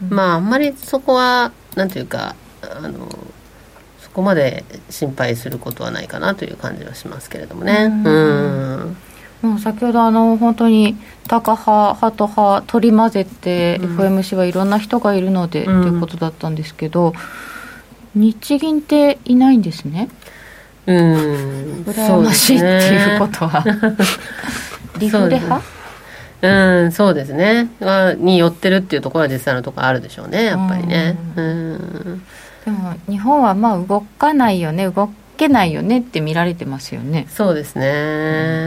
[0.02, 3.08] うん、まああんまりそこはなんていうかあの
[4.00, 7.84] そこまで心配することはないかなという感じはしますけれどもね。
[7.84, 8.96] うん。
[9.42, 10.96] もう先ほどあの本当に
[11.26, 17.14] タカ派、ハト派取り混ぜて、うん、FOMC はいろんな人がいるので、うん、ということだったんですけど
[18.14, 20.08] 日銀っていないんですね？
[20.86, 21.84] うん。
[21.86, 23.64] 羨ましいっていうことは、
[24.98, 25.62] リフレ派？
[26.42, 27.68] うんそうですね。
[28.18, 31.16] に寄ってるっていうところは実際のところあるでしょうねやっぱりね。
[31.36, 32.22] うん
[32.64, 37.26] でも日本はまあ動かないよね動けないよねって見られてますよね。
[37.30, 37.90] そうですね、う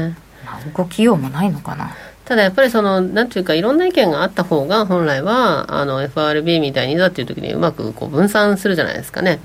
[0.09, 0.15] ん。
[0.45, 1.95] まあ、動きようもないのかな。
[2.25, 9.39] ただやっぱりそのなんていうかいろんな意見があった方が本来はあの FRB みたいにだっていう時にうまくこう分散するじゃないですかね。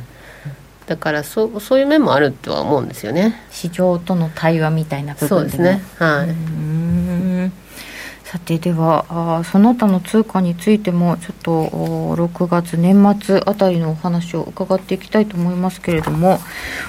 [0.86, 3.42] だからそそういう面もあるとは思うんですよね。
[3.50, 5.82] 市場との対話みたいな部分でそうですね。
[5.98, 6.87] はい
[8.30, 11.64] さてではあその他の通貨についてもちょっと
[12.14, 16.38] 6月年末あたりのお話を伺っていきたいと思いますけれども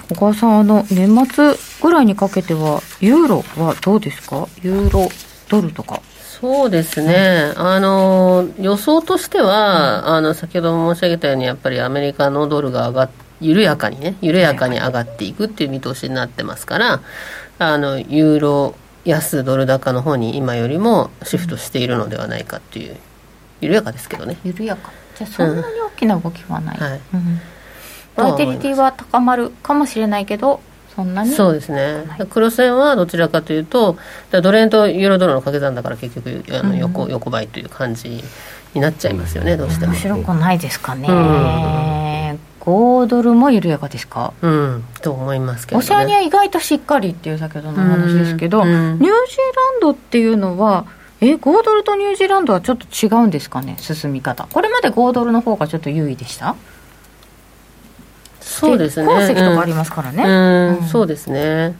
[0.10, 4.50] 小川さんあの年末ぐらいにかけてはユーロはどうですか？
[4.62, 5.08] ユーロ
[5.48, 6.02] ドルとか。
[6.42, 13.10] そうですね、あの予想としては、あの先ほども申し上げたように、やっぱりアメリカのドルが上がっ
[13.42, 17.02] 緩やかにね、緩やかに上がっていくっていう見通しになってますから、
[17.60, 18.76] あのユーロ
[19.10, 22.95] 安ドル高の方に今よりもシフトしているのではないかっていう、
[23.62, 24.38] 緩やかですけどね。
[24.43, 24.91] 緩やか。
[25.20, 27.41] じゃあそんなに大きな動きはない、うん、はい、うん、
[28.16, 30.62] ボラテリティは高まるかもしれないけど
[30.95, 32.05] そんなにそうですね。
[32.30, 33.97] 黒線はどちらかというと
[34.32, 38.24] ドル円とユーロドルの掛け算だから結局あの横,、横ばいという感じ
[38.74, 39.93] になっちゃいますよねどうしても。
[39.93, 41.07] 面白くないですかね、
[42.60, 44.34] 5ドルも緩やかですか？
[44.41, 49.12] うんと思いますけど、ね、オセアニア意外としっかりっていう先ほどの話ですけど、ニュージーラ
[49.78, 50.86] ンドっていうのは
[51.22, 53.78] え5ドルとニュージーランドはちょっと違うんですかね？
[53.80, 54.47] 進み方。
[54.51, 56.55] これまで5ドルの方がちょっと優位でした？
[58.41, 59.07] そうですね。
[59.07, 61.76] 鉱石とかありますからね、うんうん、そうですね。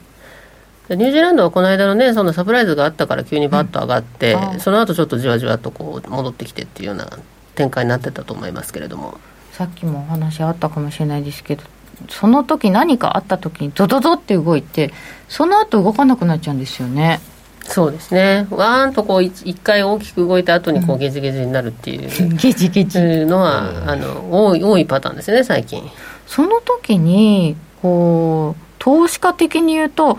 [0.90, 7.08] ニュージーランドはこの間のねそのサプライズがあったから急にバッと上がって、うん、その後ちょっとじわじわとこう戻ってきてっていうような
[7.54, 9.20] 展開になってたと思いますけれども
[9.60, 11.64] さっきもお話あったかもしれないですけど
[12.08, 14.94] その時何かあった時にドドドって動いて
[15.28, 17.20] その後動かなくなっちゃうんですよね。
[17.64, 18.48] そうですね。
[18.52, 23.00] わーんとこう一回大きく動いた後にこうゲジゲジになるっていう、 ゲジゲジ。
[23.26, 25.84] のは、あの多い多いパターンですね最近。
[26.26, 30.16] その時にこう投資家的に言うとわ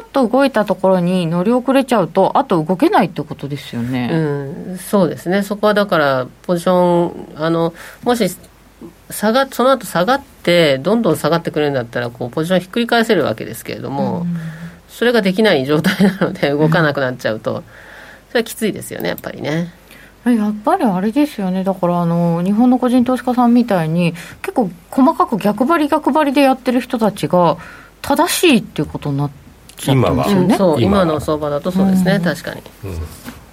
[0.00, 4.16] ーっと動いたところに乗り遅れちゃうとあと動けないってことですよね、う
[4.72, 5.42] ん、そうですね。
[5.42, 7.74] そこはだからポジションあの
[8.04, 8.30] もし
[9.10, 14.36] 下がその後下がってどんどん下がってくれるんだったらこうポジションひっくり返せるわけですけれども、うん、
[14.88, 17.62] それができない状態なので動かなくなっちゃうと、
[18.28, 19.72] それはきついですよねやっぱりね。
[20.24, 27.56] やっぱりあれですよね、だからあの日本の個人投資家さんみたいに、結構細かく逆張り逆張りでやってる人たちが、
[28.02, 29.30] 正しいっていうことになっ
[29.76, 29.92] ちゃ
[30.24, 30.56] すよね。
[30.58, 32.62] 今今の相場だとそうですね、うん、確かに。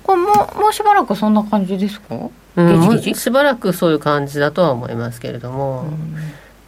[0.07, 2.15] うんこれももうしばらくそんな感じですか、
[2.55, 6.17] うん、しばらくそういう感じだとは思いますけれども、うん、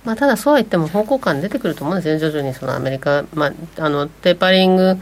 [0.04, 4.98] まあ、ただそうは言っても方向感出てくると思うんですね徐々にそのアメリカ、まあ、あのテーパリング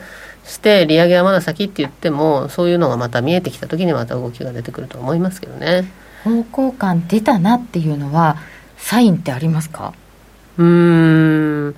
[0.46, 5.92] して利上げはまだ先って言ってもそういうのがまた見えてきた時にまた動きが出てくると思いますけどね。
[6.24, 8.38] 方向感出たなっていうのは
[8.78, 9.94] サインってありますか？
[10.58, 11.76] うん。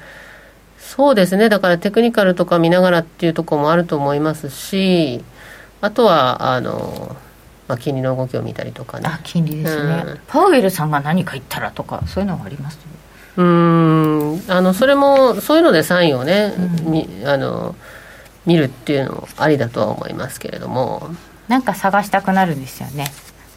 [0.78, 1.50] そうですね。
[1.50, 5.24] だからテクニカルとか見ながらっていうところもあると思いますし
[5.82, 7.16] あとはあの、
[7.68, 9.08] まあ、金利の動きを見たりとかね。
[9.08, 12.80] あ金利ですね、うん、パウエルさんが何か言ったらとかそういうのはあります？
[13.38, 14.42] うん。
[14.48, 16.54] あのそれもそういうのでサインをね、
[16.86, 17.76] うん、あの
[18.46, 21.10] 見るっていうのもありだとは思いますけれども。
[21.48, 23.12] なんか探したくなるんですよね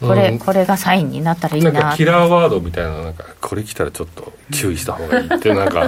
[0.07, 1.71] これ、うん、これがサインになったらいいな。
[1.71, 5.81] なんかキラーワードみたいななんかこれ来たらちょっと注意した方がいいってなんか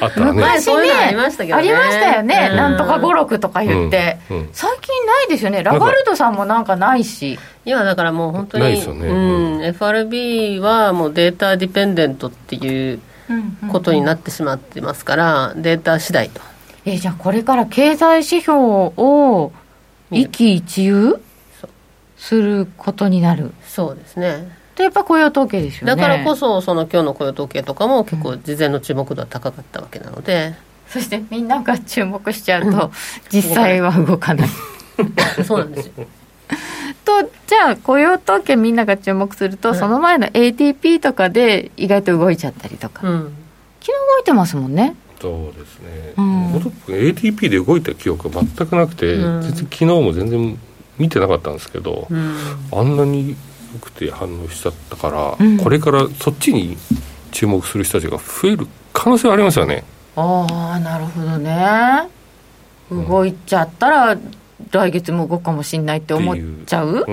[0.00, 0.42] あったらね。
[0.42, 5.62] 昔ねありましたけど、ね、ありましたよね、うん、なんとか語録とか言って、うん、最近ないですよね。
[5.62, 7.38] ラガルドさんもなんかないし。
[7.64, 13.00] 今だからもう本当に、ね、うん、FRB はもうデータディペンデントっていう
[13.72, 16.40] ことになってしまってますから、データ次第と。
[16.84, 19.52] えじゃあこれから経済指標を
[20.12, 21.20] 一喜一憂？
[22.16, 23.52] することになる。
[23.66, 24.48] そうですね。
[24.76, 25.96] でやっぱ雇用統計ですよね。
[25.96, 30.54] だからこそその今日の雇用統計とかも結構事前の注目度は高かったわけなので、
[30.88, 32.90] そしてみんなが注目しちゃうと
[33.30, 34.48] 実際は動かない。
[35.44, 35.92] そうなんですよ。
[37.04, 43.22] とじゃあ雇用統計みんなが注目すると、その前の ATP とかで意外と動いちゃったりとか、うん、
[43.80, 44.96] 昨日動いてますもんね。
[45.20, 46.52] そうですね、うん、
[46.88, 50.58] ATP で動いた記憶が全くなくて、うん、昨日も全然
[50.98, 52.36] 見てなかったんですけど、うん、
[52.72, 53.36] あんなによ
[53.80, 56.76] くて反応しちゃったから、うん、これからそっちに
[57.32, 59.84] 注目する人たちが増える可能性はありますよね。
[60.16, 62.08] ああなるほどね。
[62.90, 64.16] 動いちゃったら、
[64.70, 67.04] 来月も動くかもしれないって思っちゃう、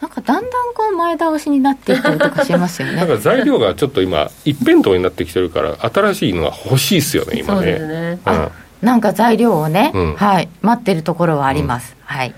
[0.00, 2.94] なんかだんだんこう前倒しになっていったりとかしますよね。
[2.96, 7.60] なんか材料がちょっと今一辺倒になってきてるから新しいのが欲しいですよね今ね。
[7.60, 8.48] そうですね、うん、
[8.82, 10.48] なんか材料をね、うん、はい。
[10.62, 12.34] 待ってるところはあります、うん、はい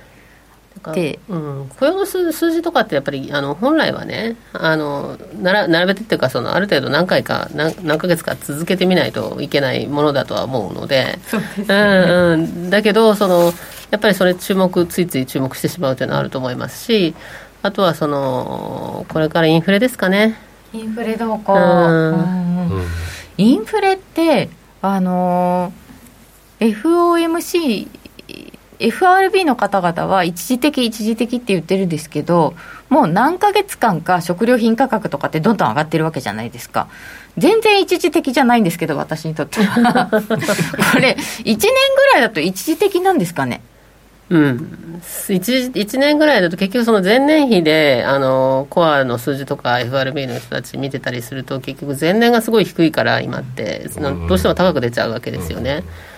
[0.95, 13.53] で、うん、雇用の数字とかってやっぱりあの本来はねあのなら並べてっていうかそのある程度何回か何何ヶ月か続けてみないといけないものだとは思うのでそうですね、うんうん、だけどその
[13.91, 17.15] やっぱりそれ注目ついつい注目してしまうというのはあると思いますし
[17.63, 20.37] あとはそのこれからインフレですかね。
[20.73, 22.17] インフレどうか、う。
[22.17, 22.87] ん、
[23.37, 24.49] インフレって
[24.81, 25.73] あの
[26.61, 27.89] FOMC
[28.81, 32.55] FRB の方々は一時的一時的って言ってるんですけど
[32.89, 36.89] もう何ヶ月間か食料品価格とかってどんどん上がってるわけじゃないですか。
[37.39, 40.09] 全然一時的じゃないんですけど私にとっては。
[40.11, 40.17] こ
[40.99, 43.61] れ1年ぐらいだと一時的なんですかね？
[44.31, 53.91] うん、1, 1年ぐらいだと結局その前年比であのコアの数字とか FRB の人たち見てたりすると結局前年がすごい低いから今って
[54.29, 55.83] どうしても高く出ちゃうわけですよね。
[56.05, 56.10] うん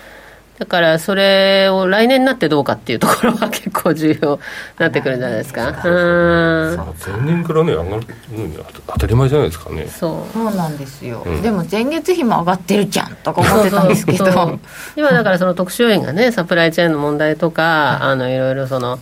[0.62, 4.40] だからそれを来年になってどうかっていうところは結構重要に
[4.78, 5.70] なってくるんじゃないですか。
[5.70, 6.76] うん。
[7.04, 8.56] 前年からね上がるのに
[8.86, 9.88] 当たり前じゃないですかね。
[9.88, 10.32] そう。
[10.32, 14.60] そうなんですよ、うん、でも前月比も上がってるじゃんとか思ってたんですけど。
[14.94, 19.00] 今だからその特殊要因がねサプライチェーンの問題とか、あのいろいろその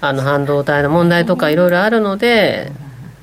[0.00, 2.72] あの半導体の問題とかいろいろあるので。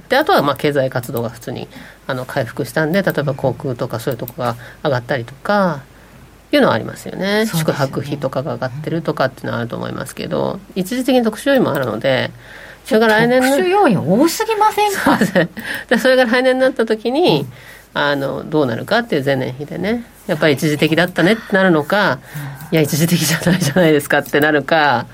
[0.07, 1.67] であとはまあ経済活動が普通に
[2.05, 5.81] あの回復したんで例えば航空とかそういうとこが上がったりとか
[6.55, 12.31] いうのはありますよね、ね、宿泊費とかが上がってるとかっていうのはあると思いますけど一時的に特殊要因もあるので
[12.85, 15.17] それが来年の特殊要因多すぎませんか？
[15.87, 17.47] でそれが来年になった時に、うん、
[17.93, 20.05] あのどうなるかっていう前年比でね。
[20.27, 22.19] やっぱり一時的だったねってなるのか、
[22.71, 25.05] いや一時的じゃないじゃないですかってなるか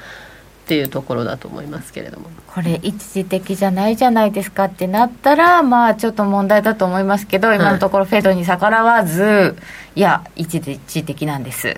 [0.70, 2.30] っていうところだと思いますけれども。
[2.46, 9.56] これ一時的じゃないじゃないですかってなったらまあちょっと問題だと思いますけど今のところフェドに逆らわず、は
[9.96, 11.76] い、いや一時的なんです。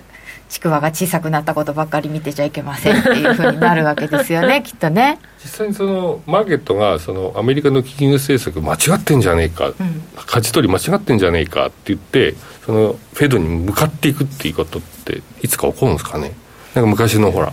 [0.50, 5.18] ちくわが小さくなったことばっかり見てちゃいけませんっていうふうになるわけですよね きっとね。
[5.42, 12.34] 実際にそのマーケットがそのアメリカの金融政策間違ってんじゃねえか、うん、舵取り間違ってんじゃねえかって言って
[12.66, 16.32] そのフェドに向かっていくっていうことっていつか起こるんですかね。
[16.74, 17.52] なんか昔のほら、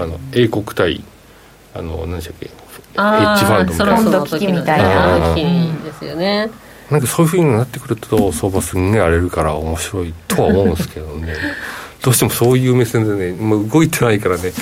[0.00, 1.02] あの英国対
[1.74, 2.46] あの何でしたっけ？
[2.46, 3.96] ヘッジファンドみたいな。
[3.98, 5.34] そろそろみたいな。
[5.34, 6.50] ですよね。
[6.90, 11.34] なんかそういうふうになってくると相場すんげえ荒れるから面白いとは思うんですけどね。
[12.02, 14.52] どうしてもそういう目線でねもう動いてないからね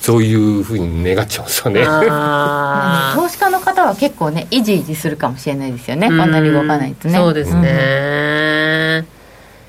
[0.00, 1.84] そういうふうに願っちゃうんですよね。
[1.84, 6.08] 投資家の方は結構ねいじいじするかもしれないですよね。
[6.08, 7.14] こんなに動かないとね。
[7.14, 9.06] そうですね、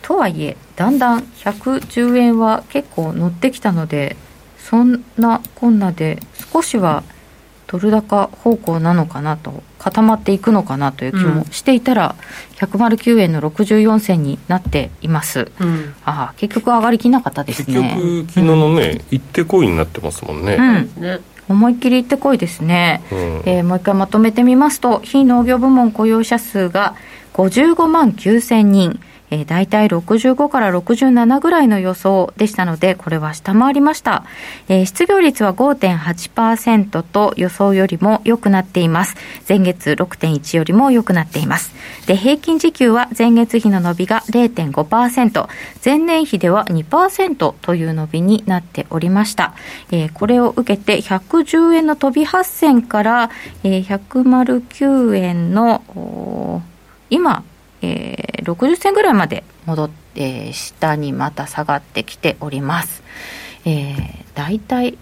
[0.01, 4.17] とはいえだんだん110円は結構乗ってきたので
[4.69, 6.19] そんなこんなで
[6.53, 7.03] 少しは
[7.65, 12.15] ドル高方向なのかなと固まっていくのかなという気もしていたら、
[12.61, 17.79] うん、109円の64銭になっています、うん、ああ結局上がりきなかったですね。
[17.81, 20.57] 結局昨日のね、行ってこいになってますもんね、
[20.99, 26.95] うん、思いっきり行ってこいですね、うん、えー、もう一回まとめてみますと非農業部門雇用者数が
[27.33, 28.99] 55万9000人
[29.31, 34.25] えー、大体65から67ぐらいの予想でしたので、これは下回りました。
[34.67, 39.15] えー、失業率は5.8%と予想よりも良くなっています。
[39.47, 41.73] 前月6.1よりも良くなっています。
[42.05, 45.49] で、平均時給は前月比の伸びが0.5%、
[45.83, 49.53] 前年比では2%という伸びになっておりました。
[49.91, 53.29] えー、これを受けて110円の飛び8銭から、
[53.63, 56.63] えー、109円の
[57.09, 57.43] 今
[57.81, 63.03] えー、60銭ぐらいまで戻って、下にまた下がってきております。
[63.65, 64.97] えー、大体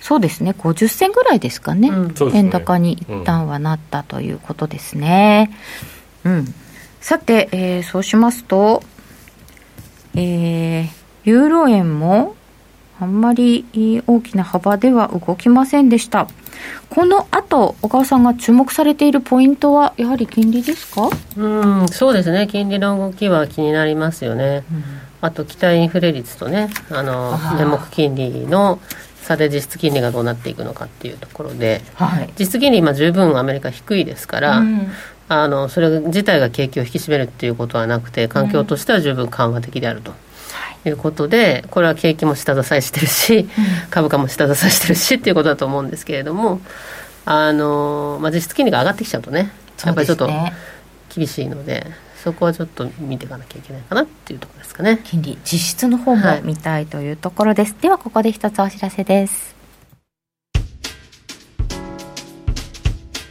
[0.00, 5.50] そうですね50銭ぐらいですかね、うん、円高に一旦はなったということですね。
[6.24, 6.54] うん、うん、
[7.00, 8.82] さて、えー、そうしますと、
[10.14, 10.88] えー、
[11.24, 12.36] ユーロ円も
[13.00, 13.64] あんまり
[14.06, 16.28] 大きな幅では動きませんでした。
[16.90, 21.10] この後小川さんが注目されているポイントはやはり金利ですか？
[21.36, 22.46] うんそうですね。
[22.46, 24.84] 金利の動きは気になりますよね、うん、
[25.20, 28.78] あと期待インフレ率とねあの名目金利の
[29.22, 34.88] さて実質金利がどうなっていくのかっていうところで、はい、実質金利今十分アメリカ低いですから、うん、
[35.28, 40.12] あのそれ自体が景気を引き締めるっていうことはなくて環境としては十分緩和的であると。
[40.88, 43.48] いうことでこれは景気も下支えしてるし、
[43.90, 46.60] 株価も下支えしてるしっていうことだと思うんですけれども
[47.24, 49.50] あの、まあ、実質金利が上がってきちゃうとね。
[49.84, 50.28] やっぱりちょっと
[51.14, 51.86] 厳しいので。
[52.26, 55.00] そこはちょっと見ていかなきゃいけないかなっていうところですかね。
[55.04, 59.54] 金利実質の方も見たいというところです、はい、ではここで一つお知らせです。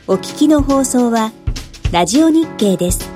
[0.08, 1.34] お聞きの放送は
[1.91, 3.14] ラジオ日経です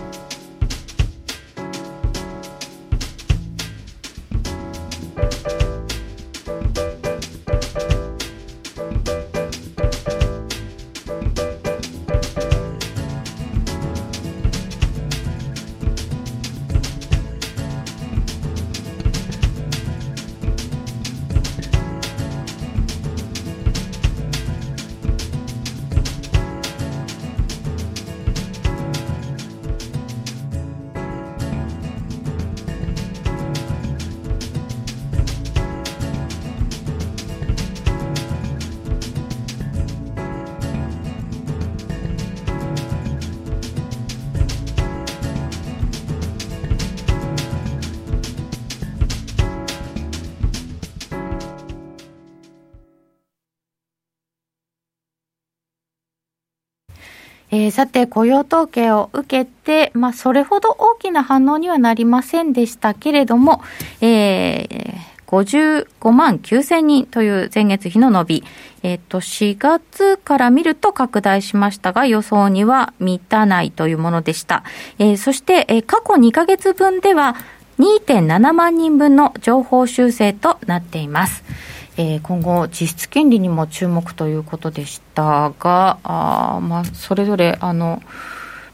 [58.10, 63.62] 雇用統計を受けて、まあ、それほど大きな反応にはなりませんでしたけれども、
[64.02, 68.44] えー、55万9000人という前月比の伸び、
[68.82, 74.64] えっ、と、4月から見ると拡大しましたが、予想には満たないというものでした。
[74.98, 77.36] えー、そして、えー、過去2ヶ月分では、
[77.80, 81.44] 2.7万人分の情報修正となっています。
[82.02, 88.02] えー、今後、実質金利にも注目ということでしたが、あまあ、それぞれあの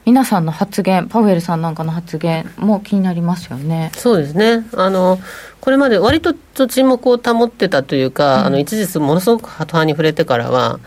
[0.06, 3.90] 皆さんの発言、パウエルさんなんかの発言も気になりますよね。
[3.96, 4.68] そうですね。
[4.76, 5.18] あの、
[5.60, 6.36] これまで割と
[6.68, 10.80] 沈黙を保ってたというか、うん、あの一時、ものすごく派に触れてからは、うん、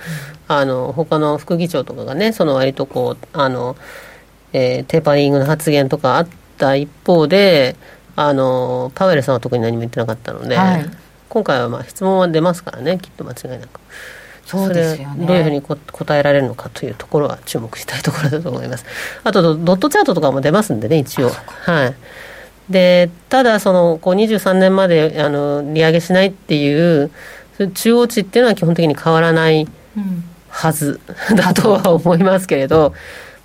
[0.46, 3.74] あの他の副議長とかがね、その割とこうあの、
[4.52, 7.74] えー、テーパリングの発言とかあった一方で、
[8.14, 10.56] あのパウエルさんは特に何も言ってなかったので。
[10.56, 13.80] はい今回はまあ質問は出ますからねきっと間違いなく。
[14.46, 18.86] そうですよね、どういうふうに答えられるのかというところは注目したいところだと思います。
[19.22, 21.30] あとドットチャートとかも出ますんでね一応。
[21.64, 21.94] はい。
[22.70, 27.10] でただそのこう23年まであの利上げしないっていう
[27.74, 29.68] 中央値っていうのは基本的に変わらない
[30.48, 30.98] はず、
[31.36, 32.94] だとは思いますけれど、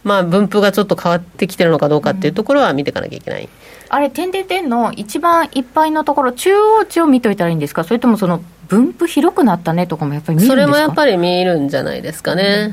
[0.05, 3.43] まあ分布がちょっと変わってきてるのかどうかっていうところは見ていかなきゃいけない。
[3.43, 3.49] うん
[3.93, 10.61] あれ、点で点の一番いっぱいのところ、中央値を見といたらいいんですか、それともその分布広くなったねとかもやっぱり見るんですか？
[10.63, 12.71] それもやっぱり見るんじゃないですかね。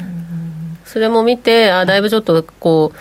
[0.86, 2.98] それも見て、あだいぶちょっとこう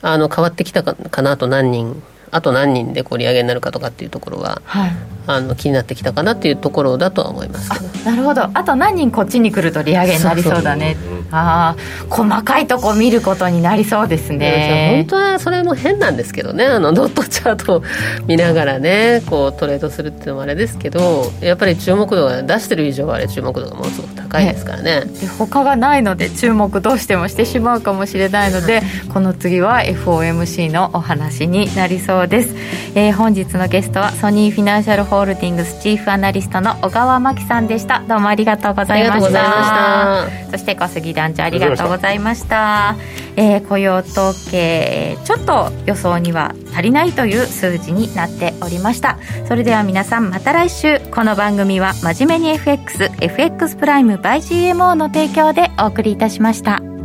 [0.00, 4.90] あの変わってきたかなと、何人、あと何人でこう利上げになるかとかっていうところは、はい、
[5.26, 7.70] あの気になってきたかなっていうところだとは思います。
[8.04, 8.48] なるほど。
[8.54, 10.96] あと何人こっちに来ると利上げになりそうだね。
[11.30, 15.04] ああ細かいとこ見ることになりそうですね。
[15.06, 16.64] 本当はそれも変なんですけどね。
[16.64, 17.82] あのドットチャートを
[18.26, 25.02] 見ながらねこうトレードするっていうのもあれですけどやっぱり注目度が出してる以上はあれ注目度がものすごく高いですからね。
[25.20, 32.54] で他がないので注目どうしてもしてしまうかもしれないのでこの次は FOMC のお話になりそうです、
[32.94, 38.04] えー、本日のゲストはソニーフィナンシャルホホールディングスチーフアナリストの小川真紀さんでした。
[38.06, 40.28] どうもありがとうございました。
[40.52, 42.94] そして小杉団長ありがとうございました。
[43.34, 49.18] えー、雇用統計ちょっと予想には足りないという数字になっておりました。
[49.48, 51.00] それでは皆さんまた来週。
[51.10, 56.97] この番組は真面目に FXFX プライム by GMO の提供でお送りいたしました